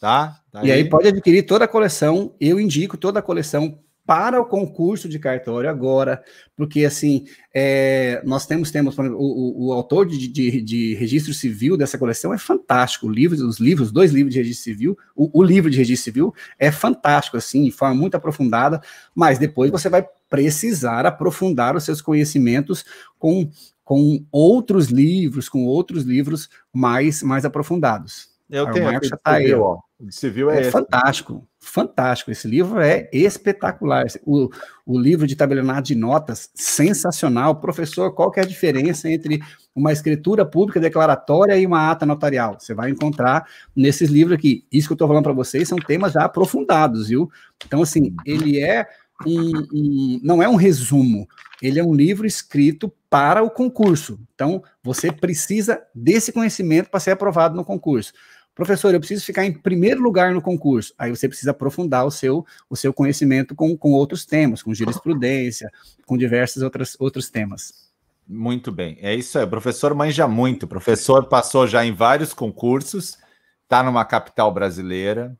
[0.00, 0.40] tá?
[0.50, 0.64] tá?
[0.64, 2.34] E aí pode adquirir toda a coleção.
[2.40, 6.22] Eu indico toda a coleção para o concurso de cartório agora,
[6.56, 11.76] porque assim é, nós temos temos exemplo, o, o, autor de, de, de, registro civil
[11.76, 15.42] dessa coleção é fantástico, o livro, os livros, dois livros de registro civil, o, o,
[15.42, 18.80] livro de registro civil é fantástico assim, de forma muito aprofundada,
[19.14, 22.84] mas depois você vai precisar aprofundar os seus conhecimentos
[23.18, 23.50] com
[23.84, 28.28] com outros livros, com outros livros mais mais aprofundados.
[28.48, 29.78] Eu tenho aqui tá aí, ó.
[30.08, 32.30] Civil é, é fantástico, fantástico.
[32.30, 34.06] Esse livro é espetacular.
[34.24, 34.48] O,
[34.86, 37.56] o livro de tabelionato de notas, sensacional.
[37.56, 39.40] Professor, qual que é a diferença entre
[39.74, 42.56] uma escritura pública declaratória e uma ata notarial?
[42.58, 44.64] Você vai encontrar nesses livros aqui.
[44.72, 47.30] Isso que eu estou falando para vocês são temas já aprofundados, viu?
[47.66, 48.86] Então, assim, ele é
[49.26, 51.28] um, um, não é um resumo,
[51.60, 54.18] ele é um livro escrito para o concurso.
[54.34, 58.12] Então, você precisa desse conhecimento para ser aprovado no concurso.
[58.54, 60.92] Professor, eu preciso ficar em primeiro lugar no concurso.
[60.98, 65.70] Aí você precisa aprofundar o seu, o seu conhecimento com, com outros temas, com jurisprudência,
[66.04, 67.90] com diversos outros, outros temas.
[68.28, 69.44] Muito bem, é isso aí.
[69.44, 70.64] O professor manja muito.
[70.64, 73.18] O professor passou já em vários concursos,
[73.62, 75.36] está numa capital brasileira,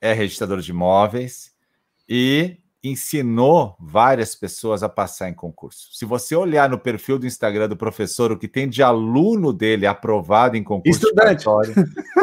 [0.00, 1.52] é registrador de imóveis
[2.08, 5.88] e ensinou várias pessoas a passar em concurso.
[5.92, 9.86] Se você olhar no perfil do Instagram do professor, o que tem de aluno dele
[9.86, 11.44] aprovado em concurso estudante.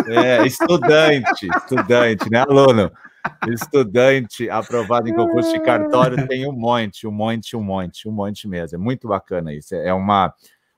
[0.07, 2.91] é estudante, estudante, né, aluno?
[3.47, 8.47] Estudante aprovado em concurso de cartório tem um monte, um monte, um monte, um monte
[8.47, 8.75] mesmo.
[8.75, 9.75] É muito bacana isso.
[9.75, 10.33] É uma,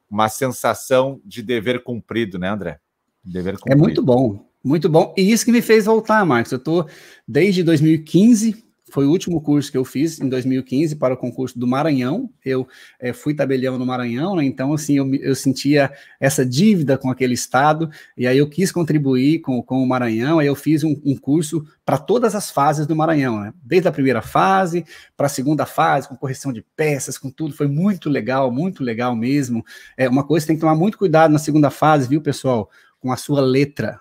[0.10, 2.80] uma sensação de dever cumprido, né, André?
[3.24, 3.80] Dever cumprido.
[3.80, 5.12] É muito bom, muito bom.
[5.18, 6.52] E isso que me fez voltar, Marcos.
[6.52, 6.88] Eu estou
[7.28, 11.66] desde 2015 foi o último curso que eu fiz em 2015 para o concurso do
[11.66, 12.30] Maranhão.
[12.44, 12.68] Eu
[13.00, 14.44] é, fui tabelião no Maranhão, né?
[14.44, 19.40] então assim eu, eu, sentia essa dívida com aquele estado e aí eu quis contribuir
[19.40, 20.40] com, com o Maranhão.
[20.40, 23.54] Aí eu fiz um, um curso para todas as fases do Maranhão, né?
[23.64, 27.54] desde a primeira fase para a segunda fase, com correção de peças, com tudo.
[27.54, 29.66] Foi muito legal, muito legal mesmo.
[29.96, 32.70] É uma coisa que tem que tomar muito cuidado na segunda fase, viu, pessoal?
[33.00, 34.00] Com a sua letra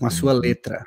[0.00, 0.40] com a sua uhum.
[0.40, 0.82] letra.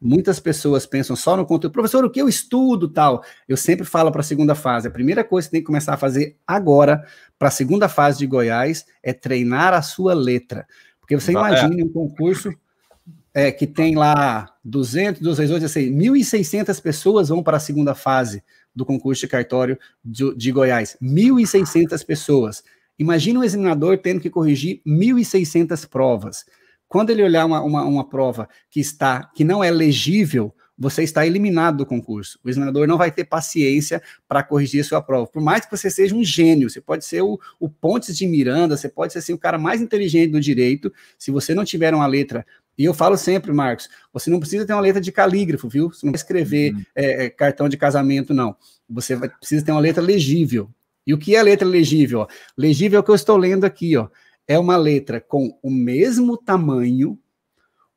[0.00, 1.72] Muitas pessoas pensam só no conteúdo.
[1.72, 3.22] Professor, o que eu estudo tal?
[3.48, 4.88] Eu sempre falo para a segunda fase.
[4.88, 7.06] A primeira coisa que tem que começar a fazer agora,
[7.38, 10.66] para a segunda fase de Goiás, é treinar a sua letra.
[11.00, 12.52] Porque você imagine um concurso
[13.32, 18.42] é, que tem lá 200, 218, 1.600 pessoas vão para a segunda fase
[18.74, 20.96] do concurso de cartório de, de Goiás.
[21.00, 22.64] 1.600 pessoas.
[22.98, 26.44] Imagina um examinador tendo que corrigir 1.600 provas.
[26.88, 31.26] Quando ele olhar uma, uma, uma prova que está que não é legível, você está
[31.26, 32.38] eliminado do concurso.
[32.44, 35.26] O examinador não vai ter paciência para corrigir a sua prova.
[35.26, 38.76] Por mais que você seja um gênio, você pode ser o, o Pontes de Miranda,
[38.76, 42.06] você pode ser assim, o cara mais inteligente do direito, se você não tiver uma
[42.06, 42.44] letra.
[42.76, 45.90] E eu falo sempre, Marcos, você não precisa ter uma letra de calígrafo, viu?
[45.90, 46.82] Você não vai escrever uhum.
[46.94, 48.54] é, é cartão de casamento, não.
[48.88, 50.68] Você vai, precisa ter uma letra legível.
[51.06, 52.26] E o que é letra legível?
[52.56, 54.08] Legível é o que eu estou lendo aqui, ó
[54.48, 57.18] é uma letra com o mesmo tamanho,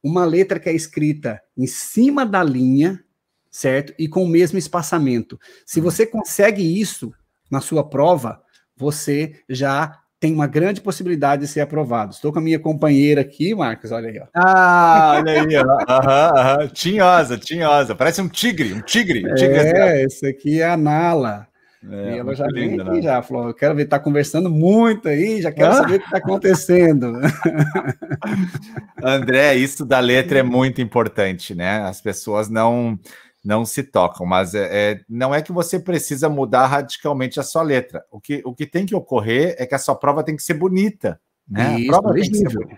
[0.03, 3.03] uma letra que é escrita em cima da linha,
[3.51, 3.93] certo?
[3.99, 5.39] E com o mesmo espaçamento.
[5.65, 5.85] Se uhum.
[5.85, 7.13] você consegue isso
[7.49, 8.41] na sua prova,
[8.75, 12.13] você já tem uma grande possibilidade de ser aprovado.
[12.13, 14.19] Estou com a minha companheira aqui, Marcos, olha aí.
[14.19, 14.25] Ó.
[14.33, 15.63] Ah, olha aí, ó.
[15.89, 16.67] Aham, aham.
[16.67, 17.95] Tinhosa, tinhosa.
[17.95, 19.25] Parece um tigre, um tigre.
[19.25, 21.47] Um tigre é, esse aqui é a Nala.
[21.87, 23.01] É, e ela já vem linda, aqui, né?
[23.01, 25.75] já falou: eu quero ver, tá conversando muito aí, já quero ah?
[25.75, 27.13] saber o que está acontecendo.
[29.01, 31.81] André, isso da letra é muito importante, né?
[31.83, 32.99] As pessoas não
[33.43, 37.61] não se tocam, mas é, é, não é que você precisa mudar radicalmente a sua
[37.61, 38.03] letra.
[38.11, 40.55] O que, o que tem que ocorrer é que a sua prova tem que ser
[40.55, 41.19] bonita.
[41.49, 41.79] Né?
[41.79, 42.69] Isso, a prova legível.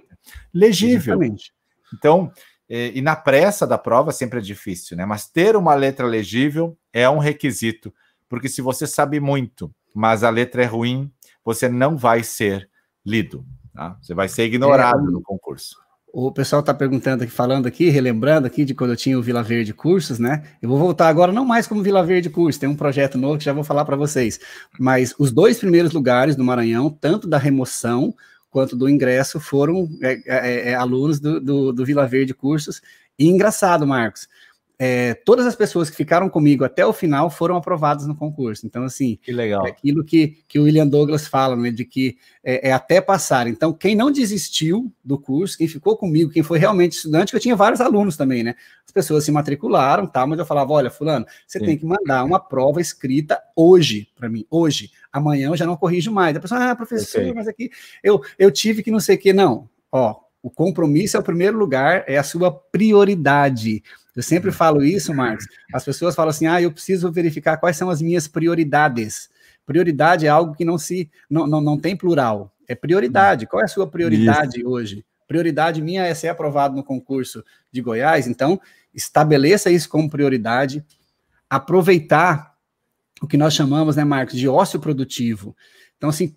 [0.53, 1.13] legível.
[1.15, 1.51] Exatamente.
[1.97, 2.31] Então,
[2.69, 5.05] e, e na pressa da prova sempre é difícil, né?
[5.05, 7.93] Mas ter uma letra legível é um requisito,
[8.31, 11.11] porque se você sabe muito, mas a letra é ruim,
[11.43, 12.69] você não vai ser
[13.05, 13.45] lido.
[13.73, 13.97] Tá?
[14.01, 15.75] Você vai ser ignorado é, no concurso.
[16.13, 19.43] O pessoal está perguntando aqui, falando aqui, relembrando aqui de quando eu tinha o Vila
[19.43, 20.43] Verde Cursos, né?
[20.61, 23.43] Eu vou voltar agora não mais como Vila Verde Cursos, tem um projeto novo que
[23.43, 24.39] já vou falar para vocês.
[24.79, 28.15] Mas os dois primeiros lugares do Maranhão, tanto da remoção
[28.49, 32.81] quanto do ingresso, foram é, é, é, alunos do, do, do Vila Verde Cursos.
[33.19, 34.25] E engraçado, Marcos,
[34.83, 38.65] é, todas as pessoas que ficaram comigo até o final foram aprovadas no concurso.
[38.65, 39.63] Então, assim, que legal.
[39.67, 43.45] É aquilo que, que o William Douglas fala, né, de que é, é, até passar.
[43.45, 47.39] Então, quem não desistiu do curso, quem ficou comigo, quem foi realmente estudante, que eu
[47.39, 48.55] tinha vários alunos também, né?
[48.83, 50.25] As pessoas se matricularam, tá?
[50.25, 51.65] Mas eu falava, olha, fulano, você Sim.
[51.65, 54.89] tem que mandar uma prova escrita hoje para mim, hoje.
[55.13, 56.35] Amanhã eu já não corrijo mais.
[56.35, 57.69] A pessoa, ah, professor, mas aqui
[58.03, 59.31] eu, eu tive que não sei o que.
[59.31, 63.83] Não, ó, o compromisso é o primeiro lugar, é a sua prioridade.
[64.15, 65.45] Eu sempre falo isso, Marcos.
[65.73, 69.29] As pessoas falam assim: ah, eu preciso verificar quais são as minhas prioridades.
[69.65, 72.53] Prioridade é algo que não se não, não, não tem plural.
[72.67, 73.45] É prioridade.
[73.45, 74.69] Qual é a sua prioridade isso.
[74.69, 75.05] hoje?
[75.27, 78.27] Prioridade minha é ser aprovado no concurso de Goiás.
[78.27, 78.59] Então,
[78.93, 80.83] estabeleça isso como prioridade.
[81.49, 82.55] Aproveitar
[83.21, 85.55] o que nós chamamos, né, Marcos, de ócio produtivo.
[85.95, 86.35] Então, assim,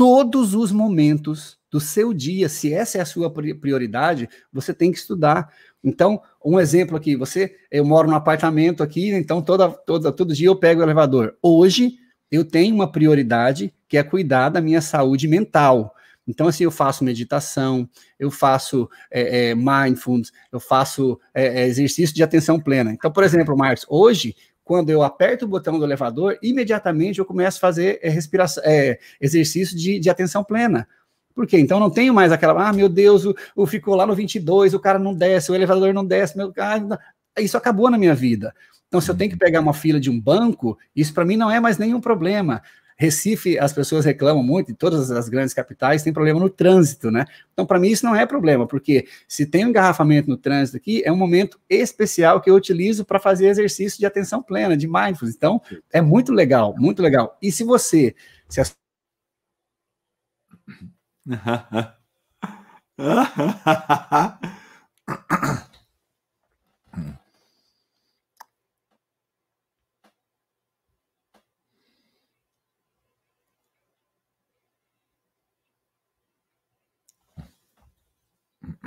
[0.00, 4.96] todos os momentos do seu dia, se essa é a sua prioridade, você tem que
[4.96, 5.52] estudar.
[5.84, 10.46] Então, um exemplo aqui, você, eu moro num apartamento aqui, então toda, toda, todo dia
[10.46, 11.36] eu pego o elevador.
[11.42, 11.98] Hoje
[12.30, 15.94] eu tenho uma prioridade que é cuidar da minha saúde mental.
[16.26, 17.86] Então, assim, eu faço meditação,
[18.18, 22.90] eu faço é, é, mindfulness, eu faço é, é exercício de atenção plena.
[22.90, 24.34] Então, por exemplo, Marcos, hoje,
[24.70, 29.00] quando eu aperto o botão do elevador, imediatamente eu começo a fazer é, respiração, é,
[29.20, 30.86] exercício de, de atenção plena.
[31.34, 31.58] Por quê?
[31.58, 34.78] Então não tenho mais aquela, ah, meu Deus, o, o ficou lá no 22, o
[34.78, 37.00] cara não desce, o elevador não desce, meu cara,
[37.36, 38.54] isso acabou na minha vida.
[38.86, 41.50] Então, se eu tenho que pegar uma fila de um banco, isso para mim não
[41.50, 42.62] é mais nenhum problema.
[43.00, 47.24] Recife, as pessoas reclamam muito, em todas as grandes capitais tem problema no trânsito, né?
[47.50, 51.02] Então, para mim, isso não é problema, porque se tem um engarrafamento no trânsito aqui,
[51.02, 55.34] é um momento especial que eu utilizo para fazer exercício de atenção plena, de mindfulness.
[55.34, 57.38] Então, é muito legal, muito legal.
[57.40, 58.14] E se você,
[58.50, 58.60] se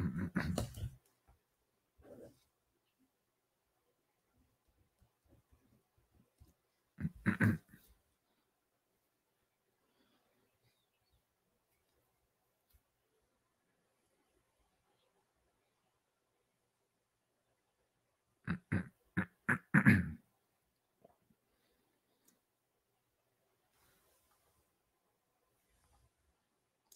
[0.03, 0.63] mm-hmm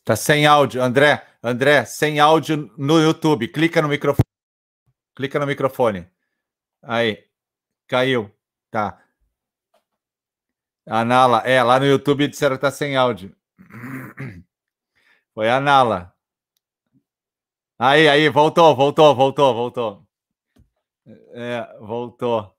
[0.07, 1.21] Tá sem áudio, André.
[1.43, 3.49] André, sem áudio no YouTube.
[3.49, 4.23] Clica no microfone.
[5.13, 6.09] Clica no microfone.
[6.81, 7.27] Aí.
[7.89, 8.33] Caiu.
[8.71, 9.03] Tá.
[10.87, 13.35] A Nala, é, lá no YouTube disseram que tá sem áudio.
[15.35, 16.15] Foi a Nala.
[17.77, 20.07] Aí, aí, voltou, voltou, voltou, voltou.
[21.33, 22.56] É, voltou.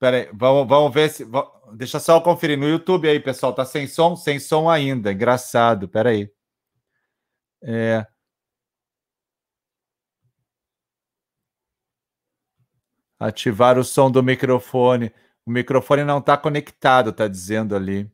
[0.00, 1.26] Espera aí, vamos, vamos ver se.
[1.74, 3.52] Deixa só eu conferir no YouTube aí, pessoal.
[3.54, 4.16] Tá sem som?
[4.16, 5.12] Sem som ainda.
[5.12, 5.84] Engraçado.
[5.86, 6.32] Espera aí.
[7.62, 8.06] É...
[13.18, 15.12] Ativar o som do microfone.
[15.44, 18.10] O microfone não está conectado, tá dizendo ali.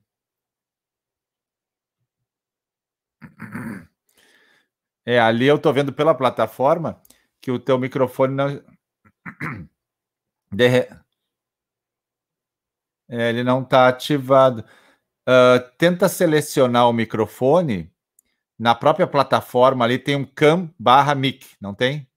[5.05, 7.01] É, ali eu tô vendo pela plataforma
[7.41, 8.62] que o teu microfone não.
[10.53, 10.89] De...
[13.09, 14.64] É, ele não está ativado.
[15.28, 17.90] Uh, tenta selecionar o microfone.
[18.59, 22.09] Na própria plataforma ali tem um cam barra mic, não tem?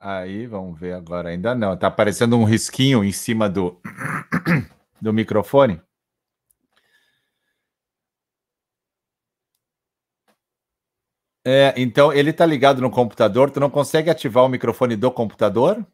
[0.00, 1.30] Aí, vamos ver agora.
[1.30, 1.74] Ainda não.
[1.74, 3.80] Está aparecendo um risquinho em cima do,
[5.00, 5.80] do microfone.
[11.48, 15.86] É, então ele está ligado no computador, tu não consegue ativar o microfone do computador?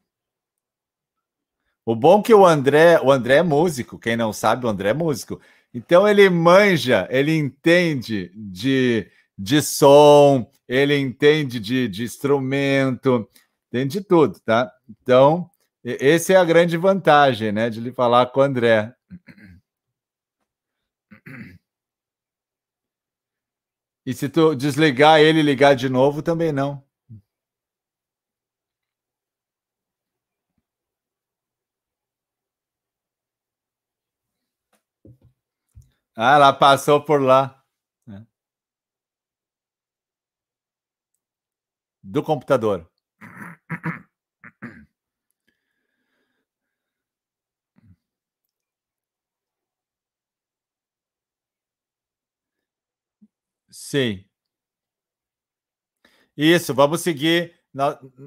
[1.84, 4.88] O bom é que o André, o André é músico, quem não sabe, o André
[4.88, 5.38] é músico.
[5.74, 13.28] Então ele manja, ele entende de, de som, ele entende de, de instrumento,
[13.68, 14.72] entende de tudo, tá?
[14.88, 15.50] Então,
[15.84, 18.90] essa é a grande vantagem, né, de lhe falar com o André.
[24.05, 26.84] E se tu desligar ele e ligar de novo, também não.
[36.16, 37.62] Ah, ela passou por lá.
[38.09, 38.22] É.
[42.03, 42.88] Do computador.
[53.82, 54.24] Sim.
[56.36, 57.52] Isso, vamos seguir.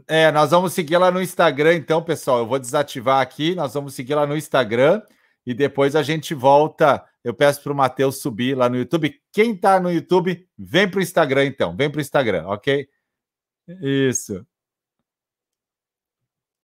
[0.07, 2.39] É, nós vamos seguir lá no Instagram, então, pessoal.
[2.39, 5.01] Eu vou desativar aqui, nós vamos seguir lá no Instagram
[5.45, 7.03] e depois a gente volta.
[7.23, 9.19] Eu peço para o Matheus subir lá no YouTube.
[9.31, 11.75] Quem está no YouTube, vem para o Instagram, então.
[11.75, 12.87] Vem para o Instagram, ok?
[13.81, 14.45] Isso.